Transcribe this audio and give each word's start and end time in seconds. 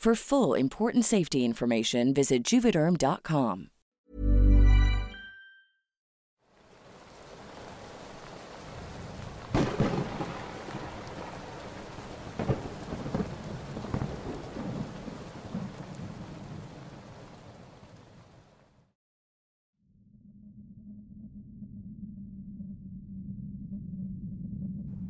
For 0.00 0.14
full 0.14 0.54
important 0.54 1.04
safety 1.04 1.44
information, 1.44 2.14
visit 2.14 2.42
juvederm.com. 2.42 3.68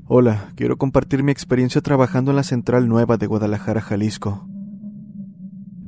Hola, 0.08 0.50
quiero 0.56 0.77
compartir 0.78 1.22
mi 1.22 1.30
experiencia 1.30 1.80
trabajando 1.80 2.32
en 2.32 2.36
la 2.36 2.42
Central 2.42 2.88
Nueva 2.88 3.19
de 3.19 3.28
Guadalajara, 3.28 3.80
Jalisco. 3.80 4.48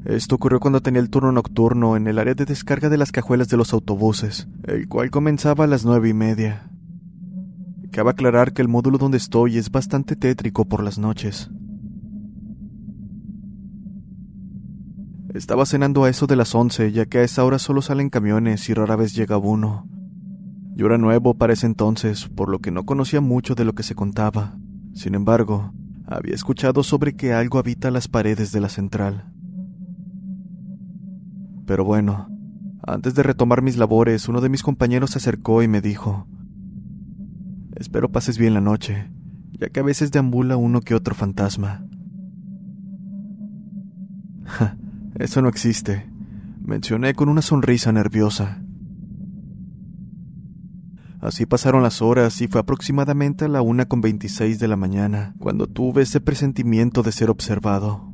Esto 0.05 0.35
ocurrió 0.35 0.59
cuando 0.59 0.81
tenía 0.81 1.01
el 1.01 1.11
turno 1.11 1.31
nocturno 1.31 1.97
en 1.97 2.09
el 2.09 2.19
área 2.19 2.35
de 2.35 2.45
descarga 2.45 2.89
de 2.89 2.99
las 2.99 3.13
cajuelas 3.13 3.49
de 3.49 3.57
los 3.57 3.73
autobuses, 3.73 4.49
el 4.65 4.89
cual 4.89 5.11
comenzaba 5.11 5.65
a 5.65 5.69
las 5.69 5.85
nueve 5.85 6.09
y 6.09 6.15
media. 6.15 6.69
Cabe 7.93 8.11
aclarar 8.11 8.53
que 8.53 8.63
el 8.63 8.69
módulo 8.69 8.99
donde 8.99 9.19
estoy 9.19 9.59
es 9.59 9.71
bastante 9.71 10.17
tétrico 10.17 10.65
por 10.65 10.83
las 10.83 10.99
noches. 10.99 11.51
Estaba 15.35 15.67
cenando 15.67 16.05
a 16.05 16.11
eso 16.11 16.27
de 16.27 16.37
las 16.37 16.55
once, 16.55 16.91
ya 16.91 17.07
que 17.07 17.19
a 17.19 17.23
esa 17.23 17.45
hora 17.45 17.59
solo 17.59 17.81
salen 17.81 18.11
camiones 18.11 18.69
y 18.69 18.75
rara 18.75 18.97
vez 18.97 19.15
llega 19.15 19.39
uno. 19.39 19.89
Yo 20.75 20.87
era 20.87 20.99
nuevo 20.99 21.35
para 21.35 21.53
ese 21.53 21.67
entonces, 21.67 22.29
por 22.29 22.51
lo 22.51 22.59
que 22.59 22.71
no 22.71 22.85
conocía 22.85 23.21
mucho 23.21 23.55
de 23.55 23.65
lo 23.65 23.75
que 23.75 23.83
se 23.83 23.95
contaba. 23.95 24.59
Sin 24.95 25.15
embargo, 25.15 25.73
había 26.07 26.35
escuchado 26.35 26.83
sobre 26.83 27.15
que 27.15 27.33
algo 27.33 27.59
habita 27.59 27.91
las 27.91 28.09
paredes 28.09 28.53
de 28.53 28.61
la 28.61 28.69
central. 28.69 29.32
Pero 31.67 31.85
bueno, 31.85 32.29
antes 32.85 33.15
de 33.15 33.23
retomar 33.23 33.63
mis 33.63 33.77
labores, 33.77 34.29
uno 34.29 34.41
de 34.41 34.49
mis 34.49 34.63
compañeros 34.63 35.11
se 35.11 35.19
acercó 35.19 35.63
y 35.63 35.69
me 35.69 35.81
dijo, 35.81 36.27
Espero 37.77 38.11
pases 38.11 38.39
bien 38.39 38.55
la 38.55 38.61
noche, 38.61 39.11
ya 39.53 39.69
que 39.69 39.81
a 39.81 39.85
veces 39.85 40.11
deambula 40.11 40.57
uno 40.57 40.81
que 40.81 40.95
otro 40.95 41.15
fantasma. 41.15 41.87
eso 45.19 45.43
no 45.43 45.49
existe, 45.49 46.11
mencioné 46.61 47.15
con 47.15 47.29
una 47.29 47.43
sonrisa 47.43 47.93
nerviosa. 47.93 48.63
Así 51.21 51.47
pasaron 51.47 51.85
las 51.85 52.03
horas 52.03 52.41
y 52.41 52.49
fue 52.49 52.61
aproximadamente 52.61 53.45
a 53.45 53.49
la 53.49 53.63
una 53.63 53.87
con 53.87 54.01
veintiséis 54.01 54.59
de 54.59 54.67
la 54.67 54.77
mañana 54.77 55.35
cuando 55.39 55.69
tuve 55.69 56.03
ese 56.03 56.21
presentimiento 56.21 57.05
de 57.05 57.13
ser 57.13 57.31
observado. 57.31 58.12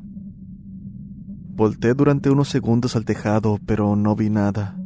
Volté 1.59 1.93
durante 1.93 2.29
unos 2.29 2.47
segundos 2.47 2.95
al 2.95 3.03
tejado, 3.03 3.59
pero 3.65 3.97
no 3.97 4.15
vi 4.15 4.29
nada. 4.29 4.77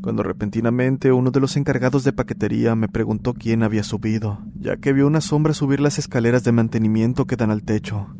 Cuando 0.00 0.22
repentinamente 0.22 1.10
uno 1.10 1.32
de 1.32 1.40
los 1.40 1.56
encargados 1.56 2.04
de 2.04 2.12
paquetería 2.12 2.76
me 2.76 2.86
preguntó 2.86 3.34
quién 3.34 3.64
había 3.64 3.82
subido, 3.82 4.38
ya 4.54 4.76
que 4.76 4.92
vio 4.92 5.08
una 5.08 5.20
sombra 5.20 5.54
subir 5.54 5.80
las 5.80 5.98
escaleras 5.98 6.44
de 6.44 6.52
mantenimiento 6.52 7.24
que 7.24 7.34
dan 7.34 7.50
al 7.50 7.64
techo. 7.64 8.14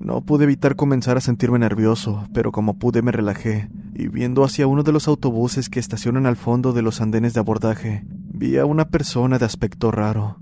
No 0.00 0.24
pude 0.24 0.42
evitar 0.42 0.74
comenzar 0.74 1.16
a 1.16 1.20
sentirme 1.20 1.60
nervioso, 1.60 2.24
pero 2.34 2.50
como 2.50 2.80
pude 2.80 3.00
me 3.00 3.12
relajé, 3.12 3.70
y 3.94 4.08
viendo 4.08 4.42
hacia 4.42 4.66
uno 4.66 4.82
de 4.82 4.90
los 4.90 5.06
autobuses 5.06 5.68
que 5.68 5.78
estacionan 5.78 6.26
al 6.26 6.34
fondo 6.34 6.72
de 6.72 6.82
los 6.82 7.00
andenes 7.00 7.34
de 7.34 7.38
abordaje, 7.38 8.04
vi 8.34 8.56
a 8.56 8.66
una 8.66 8.88
persona 8.88 9.38
de 9.38 9.44
aspecto 9.44 9.92
raro. 9.92 10.40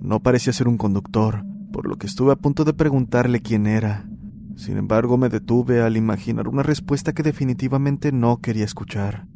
No 0.00 0.20
parecía 0.20 0.52
ser 0.52 0.68
un 0.68 0.78
conductor, 0.78 1.44
por 1.72 1.86
lo 1.86 1.96
que 1.96 2.06
estuve 2.06 2.32
a 2.32 2.36
punto 2.36 2.64
de 2.64 2.72
preguntarle 2.72 3.40
quién 3.40 3.66
era. 3.66 4.08
Sin 4.56 4.76
embargo, 4.76 5.16
me 5.16 5.28
detuve 5.28 5.82
al 5.82 5.96
imaginar 5.96 6.48
una 6.48 6.62
respuesta 6.62 7.12
que 7.12 7.22
definitivamente 7.22 8.10
no 8.10 8.38
quería 8.38 8.64
escuchar. 8.64 9.26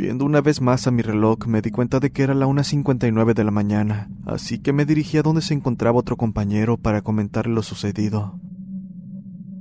Viendo 0.00 0.24
una 0.24 0.40
vez 0.40 0.62
más 0.62 0.86
a 0.86 0.90
mi 0.90 1.02
reloj, 1.02 1.46
me 1.46 1.60
di 1.60 1.70
cuenta 1.70 2.00
de 2.00 2.10
que 2.10 2.22
era 2.22 2.32
la 2.32 2.46
1.59 2.46 3.34
de 3.34 3.44
la 3.44 3.50
mañana, 3.50 4.08
así 4.24 4.58
que 4.58 4.72
me 4.72 4.86
dirigí 4.86 5.18
a 5.18 5.22
donde 5.22 5.42
se 5.42 5.52
encontraba 5.52 5.98
otro 5.98 6.16
compañero 6.16 6.78
para 6.78 7.02
comentarle 7.02 7.52
lo 7.52 7.62
sucedido. 7.62 8.40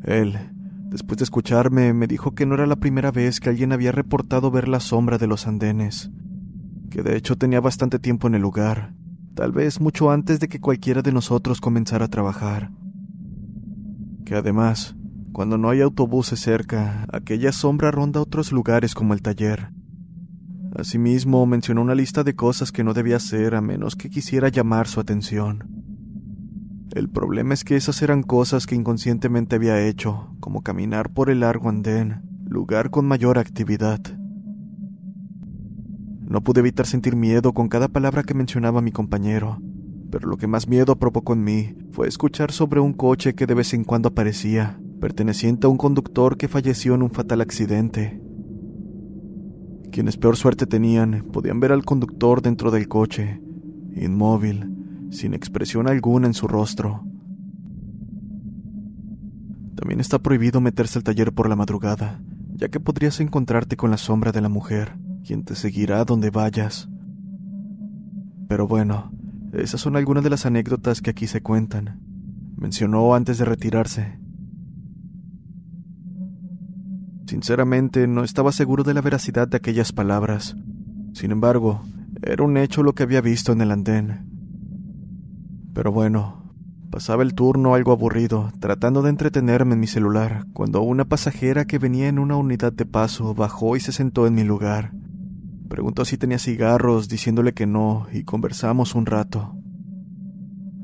Él, 0.01 0.37
después 0.89 1.17
de 1.17 1.25
escucharme, 1.25 1.93
me 1.93 2.07
dijo 2.07 2.35
que 2.35 2.45
no 2.45 2.55
era 2.55 2.67
la 2.67 2.77
primera 2.77 3.11
vez 3.11 3.41
que 3.41 3.49
alguien 3.49 3.73
había 3.73 3.91
reportado 3.91 4.49
ver 4.49 4.69
la 4.69 4.79
sombra 4.79 5.17
de 5.17 5.27
los 5.27 5.45
andenes, 5.45 6.09
que 6.89 7.03
de 7.03 7.15
hecho 7.15 7.37
tenía 7.37 7.61
bastante 7.61 7.99
tiempo 7.99 8.27
en 8.27 8.35
el 8.35 8.41
lugar, 8.41 8.93
tal 9.35 9.51
vez 9.51 9.79
mucho 9.79 10.11
antes 10.11 10.39
de 10.39 10.47
que 10.47 10.59
cualquiera 10.59 11.01
de 11.01 11.11
nosotros 11.11 11.61
comenzara 11.61 12.05
a 12.05 12.09
trabajar. 12.09 12.71
Que 14.25 14.35
además, 14.35 14.95
cuando 15.31 15.57
no 15.57 15.69
hay 15.69 15.81
autobuses 15.81 16.39
cerca, 16.39 17.05
aquella 17.11 17.51
sombra 17.51 17.91
ronda 17.91 18.21
otros 18.21 18.51
lugares 18.51 18.93
como 18.93 19.13
el 19.13 19.21
taller, 19.21 19.71
Asimismo, 20.75 21.45
mencionó 21.45 21.81
una 21.81 21.95
lista 21.95 22.23
de 22.23 22.35
cosas 22.35 22.71
que 22.71 22.83
no 22.83 22.93
debía 22.93 23.15
hacer 23.15 23.55
a 23.55 23.61
menos 23.61 23.95
que 23.95 24.09
quisiera 24.09 24.49
llamar 24.49 24.87
su 24.87 24.99
atención. 24.99 25.63
El 26.91 27.09
problema 27.09 27.53
es 27.53 27.63
que 27.63 27.75
esas 27.75 28.01
eran 28.01 28.23
cosas 28.23 28.65
que 28.67 28.75
inconscientemente 28.75 29.55
había 29.55 29.85
hecho, 29.87 30.35
como 30.39 30.61
caminar 30.61 31.11
por 31.11 31.29
el 31.29 31.41
largo 31.41 31.69
andén, 31.69 32.21
lugar 32.45 32.91
con 32.91 33.07
mayor 33.07 33.39
actividad. 33.39 33.99
No 36.29 36.41
pude 36.41 36.59
evitar 36.59 36.85
sentir 36.85 37.15
miedo 37.15 37.53
con 37.53 37.69
cada 37.69 37.87
palabra 37.87 38.21
que 38.21 38.35
mencionaba 38.35 38.83
mi 38.83 38.91
compañero, 38.91 39.59
pero 40.11 40.29
lo 40.29 40.37
que 40.37 40.45
más 40.45 40.67
miedo 40.67 40.95
provocó 40.95 41.33
en 41.33 41.43
mí 41.43 41.75
fue 41.91 42.07
escuchar 42.07 42.51
sobre 42.51 42.79
un 42.79 42.93
coche 42.93 43.33
que 43.33 43.47
de 43.47 43.55
vez 43.55 43.73
en 43.73 43.83
cuando 43.83 44.09
aparecía, 44.09 44.79
perteneciente 45.01 45.65
a 45.65 45.71
un 45.71 45.77
conductor 45.77 46.37
que 46.37 46.47
falleció 46.47 46.93
en 46.93 47.01
un 47.01 47.09
fatal 47.09 47.41
accidente. 47.41 48.21
Quienes 49.91 50.17
peor 50.17 50.37
suerte 50.37 50.67
tenían 50.67 51.25
podían 51.31 51.59
ver 51.59 51.71
al 51.71 51.83
conductor 51.83 52.43
dentro 52.43 52.69
del 52.69 52.87
coche, 52.87 53.41
inmóvil, 53.95 55.07
sin 55.09 55.33
expresión 55.33 55.87
alguna 55.87 56.27
en 56.27 56.35
su 56.35 56.47
rostro. 56.47 57.05
También 59.73 59.99
está 59.99 60.19
prohibido 60.19 60.61
meterse 60.61 60.99
al 60.99 61.03
taller 61.03 61.33
por 61.33 61.49
la 61.49 61.55
madrugada, 61.55 62.21
ya 62.53 62.69
que 62.69 62.79
podrías 62.79 63.19
encontrarte 63.19 63.77
con 63.77 63.89
la 63.89 63.97
sombra 63.97 64.31
de 64.31 64.41
la 64.41 64.49
mujer, 64.49 64.95
quien 65.25 65.43
te 65.43 65.55
seguirá 65.55 66.03
donde 66.05 66.29
vayas. 66.29 66.89
Pero 68.47 68.67
bueno, 68.67 69.11
esas 69.53 69.81
son 69.81 69.95
algunas 69.95 70.23
de 70.23 70.29
las 70.29 70.45
anécdotas 70.45 71.01
que 71.01 71.11
aquí 71.11 71.27
se 71.27 71.41
cuentan, 71.41 71.99
mencionó 72.55 73.13
antes 73.13 73.37
de 73.37 73.45
retirarse. 73.45 74.19
Sinceramente, 77.27 78.07
no 78.07 78.23
estaba 78.23 78.51
seguro 78.51 78.83
de 78.83 78.95
la 78.95 79.01
veracidad 79.01 79.47
de 79.47 79.57
aquellas 79.57 79.91
palabras. 79.91 80.55
Sin 81.13 81.29
embargo, 81.29 81.83
era 82.23 82.43
un 82.43 82.57
hecho 82.57 82.81
lo 82.81 82.93
que 82.93 83.03
había 83.03 83.21
visto 83.21 83.51
en 83.51 83.61
el 83.61 83.71
andén. 83.71 84.25
Pero 85.73 85.91
bueno, 85.91 86.53
pasaba 86.89 87.23
el 87.23 87.35
turno 87.35 87.75
algo 87.75 87.91
aburrido, 87.91 88.51
tratando 88.59 89.03
de 89.03 89.11
entretenerme 89.11 89.75
en 89.75 89.79
mi 89.79 89.87
celular, 89.87 90.45
cuando 90.53 90.81
una 90.81 91.05
pasajera 91.05 91.65
que 91.65 91.77
venía 91.77 92.07
en 92.07 92.17
una 92.19 92.35
unidad 92.35 92.73
de 92.73 92.85
paso 92.85 93.35
bajó 93.35 93.75
y 93.75 93.79
se 93.79 93.91
sentó 93.91 94.25
en 94.25 94.33
mi 94.33 94.43
lugar. 94.43 94.91
Preguntó 95.69 96.03
si 96.03 96.17
tenía 96.17 96.39
cigarros, 96.39 97.07
diciéndole 97.09 97.53
que 97.53 97.67
no, 97.67 98.07
y 98.11 98.23
conversamos 98.23 98.95
un 98.95 99.05
rato. 99.05 99.55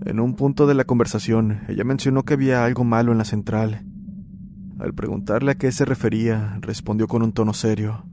En 0.06 0.20
un 0.20 0.36
punto 0.36 0.68
de 0.68 0.76
la 0.76 0.84
conversación, 0.84 1.62
ella 1.68 1.84
mencionó 1.84 2.24
que 2.24 2.36
había 2.36 2.64
algo 2.64 2.84
malo 2.84 3.12
en 3.12 3.18
la 3.18 3.26
central. 3.26 3.84
Al 4.78 4.94
preguntarle 4.94 5.52
a 5.52 5.56
qué 5.56 5.72
se 5.72 5.86
refería, 5.86 6.60
respondió 6.62 7.08
con 7.08 7.24
un 7.24 7.32
tono 7.32 7.54
serio. 7.54 8.06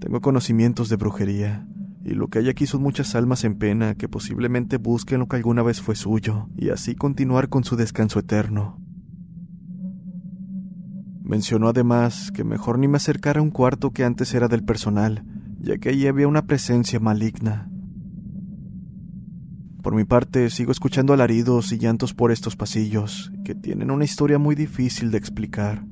Tengo 0.00 0.22
conocimientos 0.22 0.88
de 0.88 0.96
brujería, 0.96 1.68
y 2.02 2.14
lo 2.14 2.28
que 2.28 2.38
hay 2.38 2.48
aquí 2.48 2.66
son 2.66 2.82
muchas 2.82 3.14
almas 3.14 3.44
en 3.44 3.56
pena 3.58 3.94
que 3.94 4.08
posiblemente 4.08 4.78
busquen 4.78 5.18
lo 5.18 5.28
que 5.28 5.36
alguna 5.36 5.62
vez 5.62 5.82
fue 5.82 5.96
suyo, 5.96 6.48
y 6.56 6.70
así 6.70 6.94
continuar 6.94 7.50
con 7.50 7.62
su 7.62 7.76
descanso 7.76 8.20
eterno. 8.20 8.80
Mencionó 11.28 11.68
además 11.68 12.32
que 12.32 12.42
mejor 12.42 12.78
ni 12.78 12.88
me 12.88 12.96
acercara 12.96 13.40
a 13.40 13.42
un 13.42 13.50
cuarto 13.50 13.90
que 13.90 14.02
antes 14.02 14.32
era 14.32 14.48
del 14.48 14.64
personal, 14.64 15.26
ya 15.60 15.76
que 15.76 15.90
allí 15.90 16.06
había 16.06 16.26
una 16.26 16.46
presencia 16.46 17.00
maligna. 17.00 17.68
Por 19.82 19.94
mi 19.94 20.04
parte, 20.04 20.48
sigo 20.48 20.72
escuchando 20.72 21.12
alaridos 21.12 21.70
y 21.72 21.78
llantos 21.78 22.14
por 22.14 22.32
estos 22.32 22.56
pasillos, 22.56 23.30
que 23.44 23.54
tienen 23.54 23.90
una 23.90 24.06
historia 24.06 24.38
muy 24.38 24.54
difícil 24.54 25.10
de 25.10 25.18
explicar. 25.18 25.84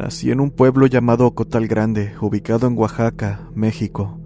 Nací 0.00 0.30
en 0.30 0.40
un 0.40 0.50
pueblo 0.50 0.86
llamado 0.86 1.30
Cotal 1.34 1.68
Grande, 1.68 2.14
ubicado 2.22 2.66
en 2.66 2.78
Oaxaca, 2.78 3.50
México, 3.54 4.18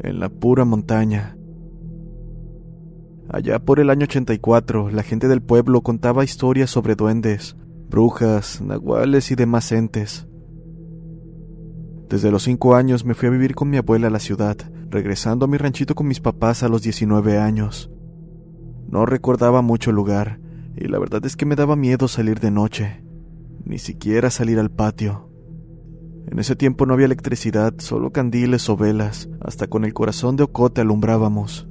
en 0.00 0.20
la 0.20 0.28
pura 0.28 0.66
montaña. 0.66 1.38
Allá 3.30 3.58
por 3.58 3.80
el 3.80 3.88
año 3.88 4.04
84, 4.04 4.90
la 4.90 5.02
gente 5.02 5.28
del 5.28 5.40
pueblo 5.40 5.80
contaba 5.80 6.22
historias 6.22 6.68
sobre 6.68 6.96
duendes, 6.96 7.56
brujas, 7.88 8.60
nahuales 8.60 9.30
y 9.30 9.34
demás 9.34 9.72
entes. 9.72 10.28
Desde 12.10 12.30
los 12.30 12.42
cinco 12.42 12.74
años 12.74 13.06
me 13.06 13.14
fui 13.14 13.28
a 13.28 13.32
vivir 13.32 13.54
con 13.54 13.70
mi 13.70 13.78
abuela 13.78 14.08
a 14.08 14.10
la 14.10 14.18
ciudad, 14.18 14.58
regresando 14.90 15.46
a 15.46 15.48
mi 15.48 15.56
ranchito 15.56 15.94
con 15.94 16.08
mis 16.08 16.20
papás 16.20 16.62
a 16.62 16.68
los 16.68 16.82
19 16.82 17.38
años. 17.38 17.90
No 18.86 19.06
recordaba 19.06 19.62
mucho 19.62 19.92
lugar, 19.92 20.40
y 20.76 20.88
la 20.88 20.98
verdad 20.98 21.24
es 21.24 21.36
que 21.36 21.46
me 21.46 21.56
daba 21.56 21.74
miedo 21.74 22.06
salir 22.06 22.38
de 22.38 22.50
noche 22.50 23.02
ni 23.64 23.78
siquiera 23.78 24.30
salir 24.30 24.58
al 24.58 24.70
patio. 24.70 25.28
En 26.26 26.38
ese 26.38 26.56
tiempo 26.56 26.86
no 26.86 26.94
había 26.94 27.06
electricidad, 27.06 27.74
solo 27.78 28.10
candiles 28.10 28.68
o 28.68 28.76
velas, 28.76 29.28
hasta 29.40 29.66
con 29.66 29.84
el 29.84 29.92
corazón 29.92 30.36
de 30.36 30.44
ocote 30.44 30.80
alumbrábamos. 30.80 31.68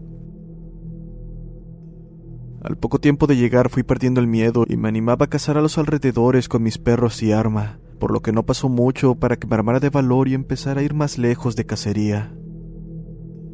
Al 2.64 2.78
poco 2.78 3.00
tiempo 3.00 3.26
de 3.26 3.38
llegar 3.38 3.70
fui 3.70 3.82
perdiendo 3.82 4.22
el 4.22 4.28
miedo 4.28 4.66
y 4.68 4.78
me 4.78 4.88
animaba 4.88 5.26
a 5.26 5.30
cazar 5.30 5.58
a 5.58 5.62
los 5.62 5.78
alrededores 5.78 6.48
con 6.48 6.62
mis 6.62 6.78
perros 6.78 7.24
y 7.24 7.32
arma, 7.32 7.80
por 8.00 8.12
lo 8.12 8.22
que 8.22 8.32
no 8.32 8.46
pasó 8.46 8.70
mucho 8.70 9.16
para 9.16 9.38
que 9.38 9.48
me 9.48 9.56
armara 9.56 9.80
de 9.80 9.90
valor 9.90 10.28
y 10.28 10.36
empezara 10.36 10.82
a 10.82 10.84
ir 10.84 10.94
más 10.94 11.18
lejos 11.18 11.56
de 11.56 11.66
cacería. 11.66 12.36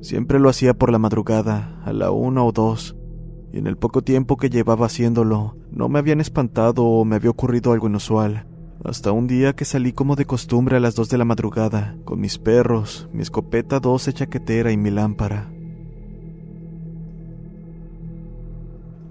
Siempre 0.01 0.39
lo 0.39 0.49
hacía 0.49 0.73
por 0.73 0.91
la 0.91 0.99
madrugada, 0.99 1.81
a 1.85 1.93
la 1.93 2.11
una 2.11 2.43
o 2.43 2.51
dos, 2.51 2.97
y 3.51 3.59
en 3.59 3.67
el 3.67 3.77
poco 3.77 4.01
tiempo 4.01 4.37
que 4.37 4.49
llevaba 4.49 4.87
haciéndolo, 4.87 5.55
no 5.71 5.89
me 5.89 5.99
habían 5.99 6.21
espantado 6.21 6.83
o 6.85 7.05
me 7.05 7.15
había 7.15 7.29
ocurrido 7.29 7.71
algo 7.71 7.87
inusual. 7.87 8.45
Hasta 8.83 9.11
un 9.11 9.27
día 9.27 9.53
que 9.53 9.65
salí 9.65 9.91
como 9.91 10.15
de 10.15 10.25
costumbre 10.25 10.77
a 10.77 10.79
las 10.79 10.95
dos 10.95 11.09
de 11.09 11.17
la 11.17 11.25
madrugada, 11.25 11.97
con 12.05 12.19
mis 12.19 12.37
perros, 12.37 13.09
mi 13.11 13.21
escopeta 13.21 13.79
12 13.79 14.13
chaquetera 14.13 14.71
y 14.71 14.77
mi 14.77 14.91
lámpara. 14.91 15.49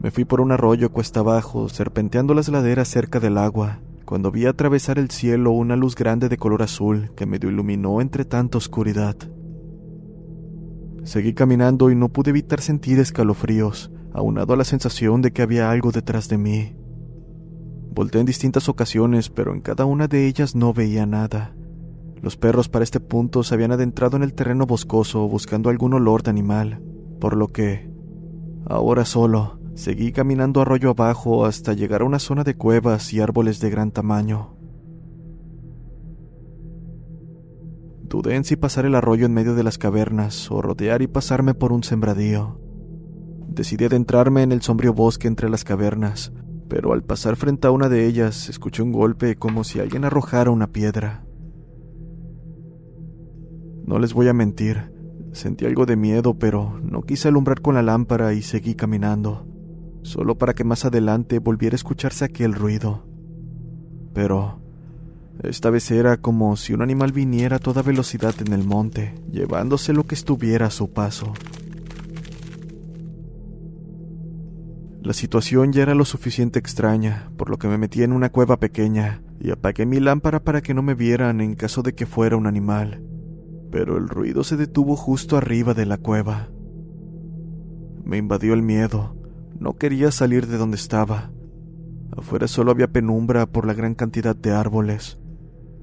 Me 0.01 0.11
fui 0.11 0.25
por 0.25 0.41
un 0.41 0.53
arroyo 0.53 0.93
cuesta 0.93 1.21
abajo, 1.21 1.69
serpenteando 1.69 2.33
las 2.33 2.49
laderas 2.49 2.89
cerca 2.89 3.19
del 3.19 3.39
agua, 3.39 3.81
cuando 4.05 4.31
vi 4.31 4.47
atravesar 4.47 4.99
el 5.01 5.11
cielo 5.11 5.51
una 5.51 5.75
luz 5.75 5.97
grande 5.97 6.29
de 6.29 6.37
color 6.37 6.63
azul 6.63 7.11
que 7.17 7.27
medio 7.27 7.51
iluminó 7.51 8.01
entre 8.01 8.25
tanta 8.25 8.59
oscuridad. 8.59 9.17
Seguí 11.03 11.35
caminando 11.35 11.91
y 11.91 11.97
no 11.97 12.09
pude 12.09 12.31
evitar 12.31 12.61
sentir 12.61 13.01
escalofríos, 13.01 13.91
aunado 14.17 14.55
a 14.55 14.57
la 14.57 14.65
sensación 14.65 15.21
de 15.21 15.31
que 15.33 15.43
había 15.43 15.71
algo 15.71 15.93
detrás 15.93 16.29
de 16.29 16.39
mí. 16.39 16.75
Volté 17.91 18.19
en 18.19 18.27
distintas 18.27 18.69
ocasiones, 18.69 19.29
pero 19.29 19.53
en 19.53 19.61
cada 19.61 19.85
una 19.85 20.09
de 20.09 20.27
ellas 20.27 20.55
no 20.55 20.73
veía 20.73 21.05
nada. 21.05 21.55
Los 22.23 22.39
perros 22.39 22.71
para 22.71 22.83
este 22.83 22.99
punto 22.99 23.43
se 23.43 23.55
habían 23.55 23.73
adentrado 23.73 24.17
en 24.17 24.23
el 24.23 24.33
terreno 24.33 24.65
boscoso 24.67 25.29
buscando 25.29 25.69
algún 25.69 25.93
olor 25.93 26.23
de 26.23 26.31
animal, 26.31 26.83
por 27.21 27.37
lo 27.37 27.49
que, 27.49 27.91
ahora 28.67 29.05
solo, 29.05 29.61
seguí 29.75 30.13
caminando 30.13 30.63
arroyo 30.63 30.91
abajo 30.91 31.45
hasta 31.45 31.75
llegar 31.75 32.01
a 32.01 32.07
una 32.07 32.19
zona 32.19 32.43
de 32.43 32.57
cuevas 32.57 33.13
y 33.13 33.21
árboles 33.21 33.61
de 33.61 33.69
gran 33.69 33.91
tamaño. 33.91 34.57
Dudé 38.09 38.37
en 38.37 38.45
si 38.45 38.57
pasar 38.57 38.87
el 38.87 38.95
arroyo 38.95 39.27
en 39.27 39.35
medio 39.35 39.55
de 39.55 39.63
las 39.63 39.77
cavernas 39.77 40.51
o 40.51 40.63
rodear 40.63 41.03
y 41.03 41.07
pasarme 41.07 41.53
por 41.53 41.71
un 41.73 41.85
sembradío. 41.85 42.66
Decidí 43.49 43.85
adentrarme 43.85 44.43
en 44.43 44.53
el 44.53 44.63
sombrío 44.63 44.93
bosque 44.93 45.29
entre 45.29 45.49
las 45.49 45.65
cavernas, 45.65 46.33
pero 46.69 46.93
al 46.93 47.03
pasar 47.03 47.37
frente 47.37 47.67
a 47.67 47.71
una 47.71 47.89
de 47.89 48.07
ellas 48.07 48.49
escuché 48.49 48.83
un 48.83 48.93
golpe 48.93 49.37
como 49.37 49.65
si 49.65 49.81
alguien 49.81 50.05
arrojara 50.05 50.51
una 50.51 50.73
piedra. 50.73 51.25
No 53.85 53.99
les 53.99 54.15
voy 54.15 54.29
a 54.29 54.33
mentir, 54.33 54.93
sentí 55.33 55.65
algo 55.65 55.87
de 55.87 55.97
miedo, 55.97 56.39
pero 56.39 56.81
no 56.83 57.03
quise 57.03 57.29
alumbrar 57.29 57.61
con 57.61 57.77
la 57.77 57.83
lámpara 57.83 58.35
y 58.35 58.43
seguí 58.43 58.75
caminando, 58.75 59.47
solo 60.03 60.37
para 60.39 60.55
que 60.55 60.65
más 60.65 60.85
adelante 60.85 61.39
volviera 61.39 61.75
a 61.75 61.77
escucharse 61.77 62.25
aquel 62.25 62.53
ruido. 62.53 63.07
Pero 64.13 64.61
esta 65.43 65.71
vez 65.71 65.91
era 65.91 66.17
como 66.17 66.57
si 66.57 66.73
un 66.73 66.83
animal 66.83 67.13
viniera 67.13 67.57
a 67.57 67.61
toda 67.61 67.83
velocidad 67.83 68.35
en 68.45 68.53
el 68.53 68.65
monte, 68.65 69.15
llevándose 69.31 69.93
lo 69.93 70.05
que 70.05 70.15
estuviera 70.15 70.67
a 70.67 70.71
su 70.71 70.91
paso. 70.93 71.33
La 75.07 75.13
situación 75.13 75.73
ya 75.73 75.83
era 75.83 75.95
lo 75.95 76.05
suficiente 76.05 76.59
extraña, 76.59 77.31
por 77.37 77.49
lo 77.49 77.59
que 77.59 77.69
me 77.69 77.79
metí 77.79 78.03
en 78.03 78.11
una 78.11 78.33
cueva 78.33 78.59
pequeña 78.59 79.23
y 79.39 79.53
apagué 79.53 79.87
mi 79.87 80.01
lámpara 80.01 80.43
para 80.43 80.63
que 80.63 80.75
no 80.75 80.83
me 80.83 80.95
vieran 80.95 81.41
en 81.41 81.55
caso 81.55 81.83
de 81.83 81.95
que 81.95 82.07
fuera 82.07 82.37
un 82.37 82.49
animal. 82.49 83.05
Pero 83.71 83.99
el 83.99 84.09
ruido 84.09 84.43
se 84.43 84.57
detuvo 84.57 84.97
justo 84.97 85.37
arriba 85.37 85.75
de 85.75 85.87
la 85.87 85.97
cueva. 85.99 86.49
Me 88.03 88.17
invadió 88.17 88.53
el 88.53 88.63
miedo. 88.63 89.15
No 89.61 89.77
quería 89.77 90.11
salir 90.11 90.49
de 90.49 90.57
donde 90.57 90.75
estaba. 90.75 91.31
Afuera 92.11 92.49
solo 92.49 92.73
había 92.73 92.91
penumbra 92.91 93.47
por 93.47 93.65
la 93.65 93.75
gran 93.75 93.95
cantidad 93.95 94.35
de 94.35 94.51
árboles. 94.51 95.21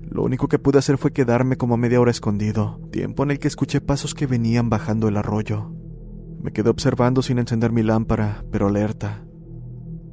Lo 0.01 0.23
único 0.23 0.49
que 0.49 0.59
pude 0.59 0.79
hacer 0.79 0.97
fue 0.97 1.13
quedarme 1.13 1.55
como 1.55 1.77
media 1.77 2.01
hora 2.01 2.11
escondido, 2.11 2.81
tiempo 2.91 3.23
en 3.23 3.31
el 3.31 3.39
que 3.39 3.47
escuché 3.47 3.79
pasos 3.79 4.15
que 4.15 4.27
venían 4.27 4.69
bajando 4.69 5.07
el 5.07 5.15
arroyo. 5.15 5.71
Me 6.43 6.51
quedé 6.51 6.69
observando 6.69 7.21
sin 7.21 7.39
encender 7.39 7.71
mi 7.71 7.83
lámpara, 7.83 8.43
pero 8.51 8.67
alerta. 8.67 9.23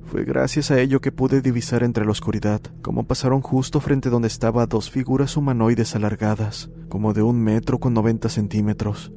Fue 0.04 0.24
gracias 0.24 0.70
a 0.70 0.80
ello 0.80 1.00
que 1.00 1.10
pude 1.10 1.42
divisar 1.42 1.82
entre 1.82 2.04
la 2.04 2.12
oscuridad 2.12 2.60
cómo 2.82 3.04
pasaron 3.04 3.40
justo 3.40 3.80
frente 3.80 4.10
donde 4.10 4.28
estaba 4.28 4.66
dos 4.66 4.90
figuras 4.90 5.36
humanoides 5.36 5.96
alargadas, 5.96 6.70
como 6.88 7.14
de 7.14 7.22
un 7.22 7.42
metro 7.42 7.80
con 7.80 7.94
90 7.94 8.28
centímetros. 8.28 9.12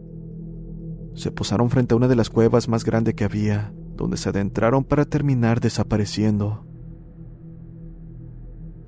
Se 1.14 1.32
posaron 1.32 1.70
frente 1.70 1.94
a 1.94 1.98
una 1.98 2.08
de 2.08 2.16
las 2.16 2.32
cuevas 2.32 2.68
más 2.68 2.84
grandes 2.84 3.14
que 3.14 3.26
había, 3.26 3.72
donde 3.96 4.18
se 4.18 4.30
adentraron 4.30 4.84
para 4.84 5.06
terminar 5.06 5.60
desapareciendo. 5.60 6.66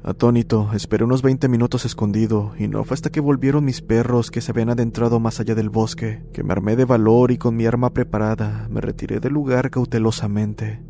Atónito, 0.07 0.69
esperé 0.75 1.03
unos 1.03 1.23
20 1.23 1.47
minutos 1.47 1.83
escondido, 1.83 2.53
y 2.59 2.67
no 2.67 2.83
fue 2.83 2.93
hasta 2.93 3.09
que 3.09 3.21
volvieron 3.21 3.65
mis 3.65 3.81
perros 3.81 4.29
que 4.29 4.39
se 4.39 4.51
habían 4.51 4.69
adentrado 4.69 5.19
más 5.19 5.39
allá 5.39 5.55
del 5.55 5.71
bosque, 5.71 6.23
que 6.31 6.43
me 6.43 6.51
armé 6.51 6.75
de 6.75 6.85
valor 6.85 7.31
y 7.31 7.39
con 7.39 7.55
mi 7.55 7.65
arma 7.65 7.91
preparada 7.91 8.67
me 8.69 8.81
retiré 8.81 9.19
del 9.19 9.33
lugar 9.33 9.71
cautelosamente. 9.71 10.83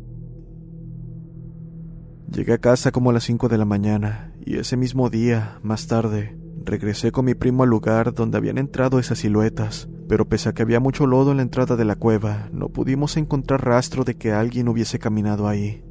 Llegué 2.30 2.52
a 2.52 2.58
casa 2.58 2.92
como 2.92 3.08
a 3.08 3.14
las 3.14 3.24
5 3.24 3.48
de 3.48 3.56
la 3.56 3.64
mañana, 3.64 4.34
y 4.44 4.58
ese 4.58 4.76
mismo 4.76 5.08
día, 5.08 5.60
más 5.62 5.86
tarde, 5.86 6.38
regresé 6.62 7.10
con 7.10 7.24
mi 7.24 7.32
primo 7.32 7.62
al 7.62 7.70
lugar 7.70 8.12
donde 8.12 8.36
habían 8.36 8.58
entrado 8.58 8.98
esas 8.98 9.20
siluetas, 9.20 9.88
pero 10.10 10.28
pese 10.28 10.50
a 10.50 10.52
que 10.52 10.60
había 10.60 10.78
mucho 10.78 11.06
lodo 11.06 11.30
en 11.30 11.38
la 11.38 11.42
entrada 11.42 11.76
de 11.76 11.86
la 11.86 11.96
cueva, 11.96 12.50
no 12.52 12.68
pudimos 12.68 13.16
encontrar 13.16 13.64
rastro 13.64 14.04
de 14.04 14.16
que 14.16 14.32
alguien 14.32 14.68
hubiese 14.68 14.98
caminado 14.98 15.48
ahí. 15.48 15.82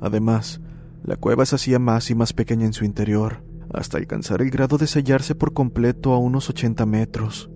Además, 0.00 0.60
la 1.04 1.16
cueva 1.16 1.44
se 1.44 1.56
hacía 1.56 1.78
más 1.78 2.10
y 2.10 2.14
más 2.14 2.32
pequeña 2.32 2.64
en 2.64 2.72
su 2.72 2.84
interior, 2.84 3.44
hasta 3.72 3.98
alcanzar 3.98 4.40
el 4.40 4.50
grado 4.50 4.78
de 4.78 4.86
sellarse 4.86 5.34
por 5.34 5.52
completo 5.52 6.14
a 6.14 6.18
unos 6.18 6.48
80 6.48 6.86
metros. 6.86 7.50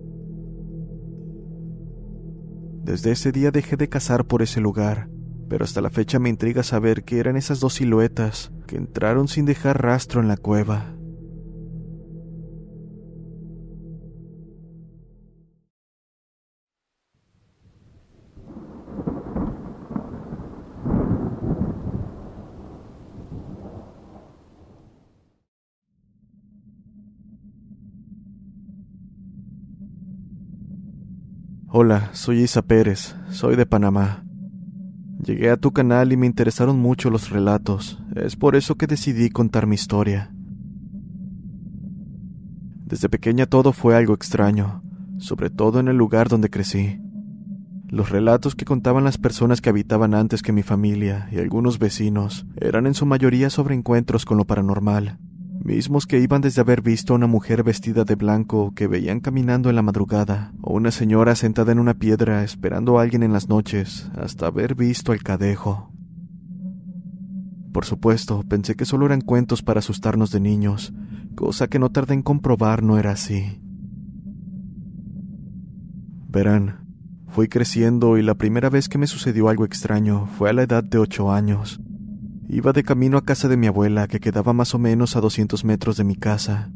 Desde 2.83 3.11
ese 3.11 3.31
día 3.31 3.49
dejé 3.51 3.75
de 3.75 3.89
cazar 3.89 4.25
por 4.25 4.43
ese 4.43 4.61
lugar, 4.61 5.09
pero 5.49 5.65
hasta 5.65 5.81
la 5.81 5.89
fecha 5.89 6.19
me 6.19 6.29
intriga 6.29 6.61
saber 6.61 7.03
qué 7.03 7.19
eran 7.19 7.37
esas 7.37 7.59
dos 7.59 7.73
siluetas 7.73 8.51
que 8.67 8.77
entraron 8.77 9.27
sin 9.27 9.45
dejar 9.45 9.81
rastro 9.81 10.21
en 10.21 10.27
la 10.27 10.37
cueva. 10.37 10.93
Hola, 31.71 32.09
soy 32.13 32.39
Isa 32.39 32.63
Pérez, 32.63 33.15
soy 33.29 33.55
de 33.55 33.67
Panamá. 33.67 34.23
Llegué 35.23 35.51
a 35.51 35.57
tu 35.57 35.71
canal 35.71 36.11
y 36.11 36.17
me 36.17 36.25
interesaron 36.25 36.79
mucho 36.79 37.11
los 37.11 37.29
relatos, 37.29 37.99
es 38.15 38.35
por 38.35 38.55
eso 38.55 38.73
que 38.73 38.87
decidí 38.87 39.29
contar 39.29 39.67
mi 39.67 39.75
historia. 39.75 40.33
Desde 42.85 43.07
pequeña 43.07 43.45
todo 43.45 43.71
fue 43.71 43.95
algo 43.95 44.15
extraño, 44.15 44.81
sobre 45.19 45.51
todo 45.51 45.79
en 45.79 45.89
el 45.89 45.95
lugar 45.95 46.27
donde 46.27 46.49
crecí. 46.49 46.99
Los 47.87 48.09
relatos 48.09 48.55
que 48.55 48.65
contaban 48.65 49.03
las 49.03 49.19
personas 49.19 49.61
que 49.61 49.69
habitaban 49.69 50.15
antes 50.15 50.41
que 50.41 50.51
mi 50.51 50.63
familia 50.63 51.29
y 51.31 51.37
algunos 51.37 51.77
vecinos 51.77 52.47
eran 52.59 52.87
en 52.87 52.95
su 52.95 53.05
mayoría 53.05 53.51
sobre 53.51 53.75
encuentros 53.75 54.25
con 54.25 54.37
lo 54.37 54.45
paranormal, 54.45 55.19
mismos 55.63 56.07
que 56.07 56.19
iban 56.19 56.41
desde 56.41 56.61
haber 56.61 56.81
visto 56.81 57.13
a 57.13 57.15
una 57.17 57.27
mujer 57.27 57.63
vestida 57.63 58.03
de 58.03 58.15
blanco 58.15 58.73
que 58.75 58.87
veían 58.87 59.19
caminando 59.19 59.69
en 59.69 59.75
la 59.75 59.81
madrugada, 59.81 60.53
o 60.61 60.73
una 60.73 60.91
señora 60.91 61.35
sentada 61.35 61.71
en 61.71 61.79
una 61.79 61.93
piedra 61.93 62.43
esperando 62.43 62.97
a 62.97 63.03
alguien 63.03 63.23
en 63.23 63.33
las 63.33 63.49
noches, 63.49 64.09
hasta 64.15 64.47
haber 64.47 64.75
visto 64.75 65.11
al 65.11 65.21
cadejo. 65.21 65.91
Por 67.71 67.85
supuesto, 67.85 68.43
pensé 68.47 68.75
que 68.75 68.85
solo 68.85 69.05
eran 69.05 69.21
cuentos 69.21 69.61
para 69.61 69.79
asustarnos 69.79 70.31
de 70.31 70.39
niños, 70.39 70.93
cosa 71.35 71.67
que 71.67 71.79
no 71.79 71.89
tardé 71.89 72.15
en 72.15 72.23
comprobar 72.23 72.83
no 72.83 72.97
era 72.97 73.11
así. 73.11 73.61
Verán, 76.27 76.85
fui 77.27 77.47
creciendo 77.47 78.17
y 78.17 78.23
la 78.23 78.35
primera 78.35 78.69
vez 78.69 78.89
que 78.89 78.97
me 78.97 79.07
sucedió 79.07 79.49
algo 79.49 79.65
extraño 79.65 80.27
fue 80.37 80.49
a 80.49 80.53
la 80.53 80.63
edad 80.63 80.83
de 80.83 80.97
ocho 80.97 81.31
años. 81.31 81.79
Iba 82.51 82.73
de 82.73 82.81
camino 82.81 83.19
a 83.19 83.23
casa 83.23 83.47
de 83.47 83.57
mi 83.57 83.67
abuela, 83.67 84.07
que 84.07 84.19
quedaba 84.19 84.53
más 84.53 84.73
o 84.73 84.79
menos 84.79 85.15
a 85.15 85.21
200 85.21 85.63
metros 85.65 85.97
de 85.97 86.03
mi 86.03 86.15
casa. 86.15 86.71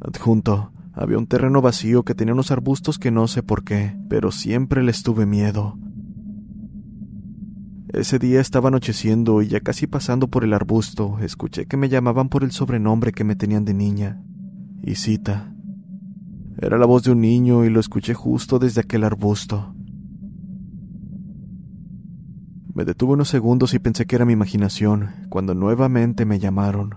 Adjunto, 0.00 0.72
había 0.94 1.18
un 1.18 1.26
terreno 1.26 1.60
vacío 1.60 2.02
que 2.02 2.14
tenía 2.14 2.32
unos 2.32 2.50
arbustos 2.50 2.98
que 2.98 3.10
no 3.10 3.28
sé 3.28 3.42
por 3.42 3.62
qué, 3.62 3.94
pero 4.08 4.32
siempre 4.32 4.82
les 4.82 5.02
tuve 5.02 5.26
miedo. 5.26 5.78
Ese 7.92 8.18
día 8.18 8.40
estaba 8.40 8.68
anocheciendo 8.68 9.42
y 9.42 9.48
ya 9.48 9.60
casi 9.60 9.86
pasando 9.86 10.28
por 10.28 10.44
el 10.44 10.54
arbusto, 10.54 11.18
escuché 11.20 11.66
que 11.66 11.76
me 11.76 11.90
llamaban 11.90 12.30
por 12.30 12.42
el 12.42 12.50
sobrenombre 12.50 13.12
que 13.12 13.24
me 13.24 13.36
tenían 13.36 13.66
de 13.66 13.74
niña. 13.74 14.22
Isita. 14.82 15.52
Era 16.56 16.78
la 16.78 16.86
voz 16.86 17.02
de 17.02 17.12
un 17.12 17.20
niño 17.20 17.66
y 17.66 17.68
lo 17.68 17.80
escuché 17.80 18.14
justo 18.14 18.58
desde 18.58 18.80
aquel 18.80 19.04
arbusto. 19.04 19.74
Me 22.74 22.84
detuve 22.84 23.12
unos 23.12 23.28
segundos 23.28 23.74
y 23.74 23.78
pensé 23.78 24.06
que 24.06 24.16
era 24.16 24.24
mi 24.24 24.32
imaginación, 24.32 25.10
cuando 25.28 25.54
nuevamente 25.54 26.24
me 26.24 26.38
llamaron. 26.38 26.96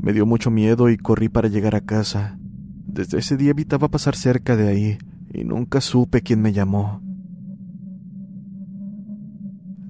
Me 0.00 0.12
dio 0.12 0.26
mucho 0.26 0.50
miedo 0.50 0.88
y 0.88 0.96
corrí 0.96 1.28
para 1.28 1.48
llegar 1.48 1.76
a 1.76 1.80
casa. 1.80 2.38
Desde 2.86 3.18
ese 3.18 3.36
día 3.36 3.50
evitaba 3.50 3.88
pasar 3.88 4.16
cerca 4.16 4.56
de 4.56 4.68
ahí 4.68 4.98
y 5.32 5.44
nunca 5.44 5.80
supe 5.80 6.22
quién 6.22 6.42
me 6.42 6.52
llamó. 6.52 7.02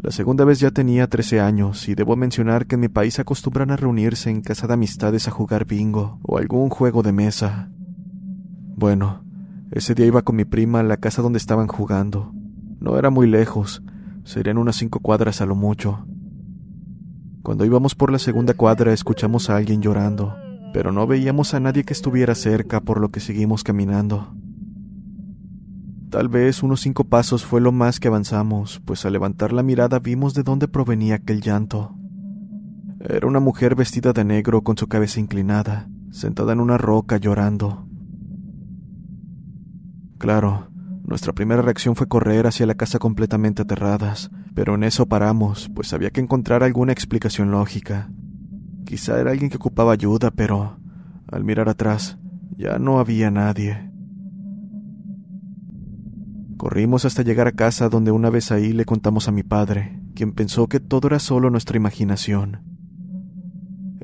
La 0.02 0.10
segunda 0.10 0.44
vez 0.44 0.60
ya 0.60 0.70
tenía 0.70 1.08
13 1.08 1.40
años 1.40 1.88
y 1.88 1.94
debo 1.94 2.14
mencionar 2.14 2.66
que 2.66 2.74
en 2.74 2.82
mi 2.82 2.88
país 2.88 3.18
acostumbran 3.18 3.70
a 3.70 3.76
reunirse 3.76 4.30
en 4.30 4.42
casa 4.42 4.66
de 4.66 4.74
amistades 4.74 5.26
a 5.28 5.30
jugar 5.30 5.66
bingo 5.66 6.20
o 6.22 6.36
algún 6.36 6.68
juego 6.68 7.02
de 7.02 7.12
mesa. 7.12 7.70
Bueno, 8.76 9.24
ese 9.70 9.94
día 9.94 10.06
iba 10.06 10.22
con 10.22 10.36
mi 10.36 10.44
prima 10.44 10.80
a 10.80 10.84
la 10.84 10.98
casa 10.98 11.22
donde 11.22 11.38
estaban 11.38 11.66
jugando. 11.66 12.32
No 12.78 12.98
era 12.98 13.10
muy 13.10 13.26
lejos, 13.26 13.82
Serían 14.26 14.59
unas 14.59 14.75
cinco 14.75 14.99
cuadras 14.99 15.40
a 15.40 15.47
lo 15.47 15.54
mucho. 15.54 16.04
Cuando 17.45 17.64
íbamos 17.64 17.95
por 17.95 18.11
la 18.11 18.18
segunda 18.18 18.54
cuadra 18.54 18.92
escuchamos 18.92 19.49
a 19.49 19.56
alguien 19.56 19.80
llorando, 19.80 20.35
pero 20.73 20.90
no 20.90 21.06
veíamos 21.06 21.54
a 21.54 21.61
nadie 21.61 21.85
que 21.85 21.92
estuviera 21.92 22.35
cerca 22.35 22.80
por 22.80 23.00
lo 23.00 23.11
que 23.11 23.21
seguimos 23.21 23.62
caminando. 23.62 24.35
Tal 26.11 26.28
vez 26.28 26.64
unos 26.64 26.80
cinco 26.80 27.04
pasos 27.04 27.45
fue 27.45 27.61
lo 27.61 27.71
más 27.71 28.00
que 28.00 28.09
avanzamos, 28.09 28.83
pues 28.85 29.06
al 29.06 29.12
levantar 29.12 29.52
la 29.52 29.62
mirada 29.62 30.00
vimos 30.00 30.35
de 30.35 30.42
dónde 30.42 30.66
provenía 30.66 31.14
aquel 31.14 31.40
llanto. 31.40 31.95
Era 32.99 33.28
una 33.28 33.38
mujer 33.38 33.76
vestida 33.76 34.12
de 34.12 34.25
negro 34.25 34.62
con 34.62 34.76
su 34.76 34.88
cabeza 34.88 35.21
inclinada, 35.21 35.88
sentada 36.11 36.52
en 36.52 36.59
una 36.59 36.78
roca 36.78 37.18
llorando. 37.18 37.87
Claro, 40.18 40.68
nuestra 41.06 41.32
primera 41.32 41.62
reacción 41.62 41.94
fue 41.94 42.08
correr 42.08 42.48
hacia 42.48 42.66
la 42.66 42.75
casa 42.75 42.98
completamente 42.98 43.62
aterradas, 43.62 44.28
pero 44.54 44.75
en 44.75 44.82
eso 44.82 45.06
paramos, 45.06 45.70
pues 45.72 45.92
había 45.92 46.10
que 46.10 46.20
encontrar 46.20 46.64
alguna 46.64 46.90
explicación 46.90 47.52
lógica. 47.52 48.10
Quizá 48.84 49.20
era 49.20 49.30
alguien 49.30 49.48
que 49.48 49.56
ocupaba 49.56 49.92
ayuda, 49.92 50.32
pero 50.32 50.80
al 51.30 51.44
mirar 51.44 51.68
atrás 51.68 52.18
ya 52.56 52.80
no 52.80 52.98
había 52.98 53.30
nadie. 53.30 53.88
Corrimos 56.56 57.04
hasta 57.04 57.22
llegar 57.22 57.46
a 57.46 57.52
casa 57.52 57.88
donde 57.88 58.10
una 58.10 58.28
vez 58.28 58.50
ahí 58.50 58.72
le 58.72 58.84
contamos 58.84 59.28
a 59.28 59.32
mi 59.32 59.44
padre, 59.44 60.02
quien 60.16 60.32
pensó 60.32 60.66
que 60.66 60.80
todo 60.80 61.06
era 61.06 61.20
solo 61.20 61.50
nuestra 61.50 61.76
imaginación. 61.76 62.62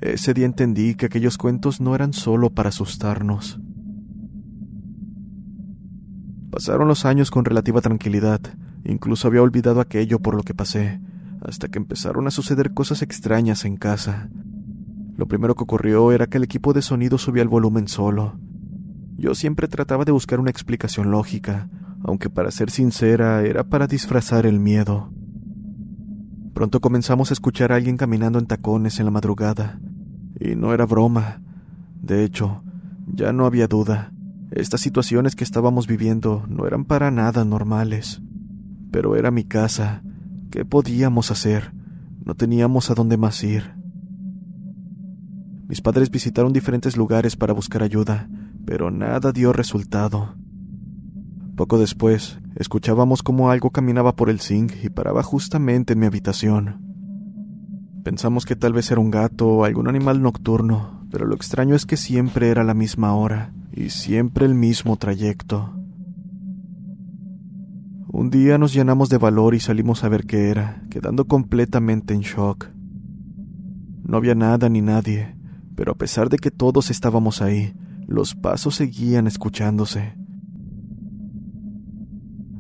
Ese 0.00 0.34
día 0.34 0.46
entendí 0.46 0.94
que 0.94 1.06
aquellos 1.06 1.36
cuentos 1.36 1.80
no 1.80 1.96
eran 1.96 2.12
solo 2.12 2.50
para 2.50 2.68
asustarnos. 2.68 3.58
Pasaron 6.52 6.86
los 6.86 7.06
años 7.06 7.30
con 7.30 7.46
relativa 7.46 7.80
tranquilidad, 7.80 8.42
incluso 8.84 9.26
había 9.26 9.40
olvidado 9.40 9.80
aquello 9.80 10.18
por 10.18 10.34
lo 10.34 10.42
que 10.42 10.52
pasé, 10.52 11.00
hasta 11.40 11.68
que 11.68 11.78
empezaron 11.78 12.26
a 12.26 12.30
suceder 12.30 12.74
cosas 12.74 13.00
extrañas 13.00 13.64
en 13.64 13.78
casa. 13.78 14.28
Lo 15.16 15.26
primero 15.26 15.54
que 15.54 15.62
ocurrió 15.62 16.12
era 16.12 16.26
que 16.26 16.36
el 16.36 16.44
equipo 16.44 16.74
de 16.74 16.82
sonido 16.82 17.16
subía 17.16 17.42
el 17.42 17.48
volumen 17.48 17.88
solo. 17.88 18.38
Yo 19.16 19.34
siempre 19.34 19.66
trataba 19.66 20.04
de 20.04 20.12
buscar 20.12 20.40
una 20.40 20.50
explicación 20.50 21.10
lógica, 21.10 21.70
aunque 22.04 22.28
para 22.28 22.50
ser 22.50 22.70
sincera 22.70 23.40
era 23.46 23.64
para 23.64 23.86
disfrazar 23.86 24.44
el 24.44 24.60
miedo. 24.60 25.10
Pronto 26.52 26.80
comenzamos 26.82 27.30
a 27.30 27.32
escuchar 27.32 27.72
a 27.72 27.76
alguien 27.76 27.96
caminando 27.96 28.38
en 28.38 28.44
tacones 28.44 28.98
en 28.98 29.06
la 29.06 29.10
madrugada, 29.10 29.80
y 30.38 30.54
no 30.54 30.74
era 30.74 30.84
broma. 30.84 31.40
De 32.02 32.24
hecho, 32.24 32.62
ya 33.06 33.32
no 33.32 33.46
había 33.46 33.68
duda. 33.68 34.12
Estas 34.54 34.82
situaciones 34.82 35.34
que 35.34 35.44
estábamos 35.44 35.86
viviendo 35.86 36.44
no 36.46 36.66
eran 36.66 36.84
para 36.84 37.10
nada 37.10 37.42
normales. 37.44 38.20
Pero 38.90 39.16
era 39.16 39.30
mi 39.30 39.44
casa. 39.44 40.02
¿Qué 40.50 40.66
podíamos 40.66 41.30
hacer? 41.30 41.72
No 42.24 42.34
teníamos 42.34 42.90
a 42.90 42.94
dónde 42.94 43.16
más 43.16 43.42
ir. 43.42 43.74
Mis 45.68 45.80
padres 45.80 46.10
visitaron 46.10 46.52
diferentes 46.52 46.98
lugares 46.98 47.34
para 47.34 47.54
buscar 47.54 47.82
ayuda, 47.82 48.28
pero 48.66 48.90
nada 48.90 49.32
dio 49.32 49.54
resultado. 49.54 50.36
Poco 51.56 51.78
después, 51.78 52.38
escuchábamos 52.54 53.22
como 53.22 53.50
algo 53.50 53.70
caminaba 53.70 54.14
por 54.16 54.28
el 54.28 54.40
zinc 54.40 54.74
y 54.84 54.90
paraba 54.90 55.22
justamente 55.22 55.94
en 55.94 56.00
mi 56.00 56.06
habitación. 56.06 56.91
Pensamos 58.02 58.46
que 58.46 58.56
tal 58.56 58.72
vez 58.72 58.90
era 58.90 59.00
un 59.00 59.12
gato 59.12 59.48
o 59.48 59.64
algún 59.64 59.88
animal 59.88 60.22
nocturno, 60.22 61.06
pero 61.10 61.24
lo 61.24 61.36
extraño 61.36 61.76
es 61.76 61.86
que 61.86 61.96
siempre 61.96 62.48
era 62.48 62.64
la 62.64 62.74
misma 62.74 63.14
hora 63.14 63.52
y 63.72 63.90
siempre 63.90 64.44
el 64.44 64.56
mismo 64.56 64.96
trayecto. 64.96 65.72
Un 68.08 68.30
día 68.30 68.58
nos 68.58 68.74
llenamos 68.74 69.08
de 69.08 69.18
valor 69.18 69.54
y 69.54 69.60
salimos 69.60 70.02
a 70.02 70.08
ver 70.08 70.26
qué 70.26 70.50
era, 70.50 70.82
quedando 70.90 71.26
completamente 71.26 72.12
en 72.12 72.20
shock. 72.20 72.68
No 74.02 74.16
había 74.16 74.34
nada 74.34 74.68
ni 74.68 74.80
nadie, 74.80 75.36
pero 75.76 75.92
a 75.92 75.94
pesar 75.94 76.28
de 76.28 76.38
que 76.38 76.50
todos 76.50 76.90
estábamos 76.90 77.40
ahí, 77.40 77.74
los 78.08 78.34
pasos 78.34 78.74
seguían 78.74 79.28
escuchándose. 79.28 80.14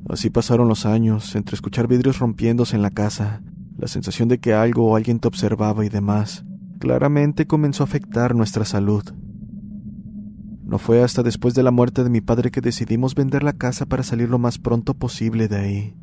Así 0.08 0.30
pasaron 0.30 0.68
los 0.68 0.86
años, 0.86 1.34
entre 1.34 1.54
escuchar 1.54 1.88
vidrios 1.88 2.18
rompiéndose 2.18 2.76
en 2.76 2.82
la 2.82 2.90
casa, 2.90 3.42
la 3.82 3.88
sensación 3.88 4.28
de 4.28 4.38
que 4.38 4.54
algo 4.54 4.86
o 4.86 4.94
alguien 4.94 5.18
te 5.18 5.26
observaba 5.26 5.84
y 5.84 5.88
demás, 5.88 6.44
claramente 6.78 7.48
comenzó 7.48 7.82
a 7.82 7.86
afectar 7.86 8.32
nuestra 8.32 8.64
salud. 8.64 9.02
No 10.62 10.78
fue 10.78 11.02
hasta 11.02 11.24
después 11.24 11.54
de 11.54 11.64
la 11.64 11.72
muerte 11.72 12.04
de 12.04 12.08
mi 12.08 12.20
padre 12.20 12.52
que 12.52 12.60
decidimos 12.60 13.16
vender 13.16 13.42
la 13.42 13.54
casa 13.54 13.84
para 13.84 14.04
salir 14.04 14.28
lo 14.28 14.38
más 14.38 14.58
pronto 14.58 14.94
posible 14.94 15.48
de 15.48 15.56
ahí. 15.56 15.96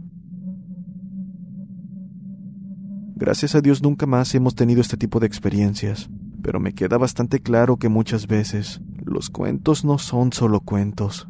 Gracias 3.16 3.56
a 3.56 3.62
Dios 3.62 3.82
nunca 3.82 4.06
más 4.06 4.36
hemos 4.36 4.56
tenido 4.56 4.82
este 4.82 4.98
tipo 4.98 5.22
de 5.22 5.28
experiencias, 5.28 6.10
pero 6.42 6.60
me 6.60 6.74
queda 6.74 6.98
bastante 6.98 7.40
claro 7.40 7.78
que 7.78 7.88
muchas 7.88 8.28
veces 8.28 8.82
los 9.06 9.30
cuentos 9.30 9.86
no 9.86 10.00
son 10.00 10.34
solo 10.34 10.60
cuentos. 10.60 11.30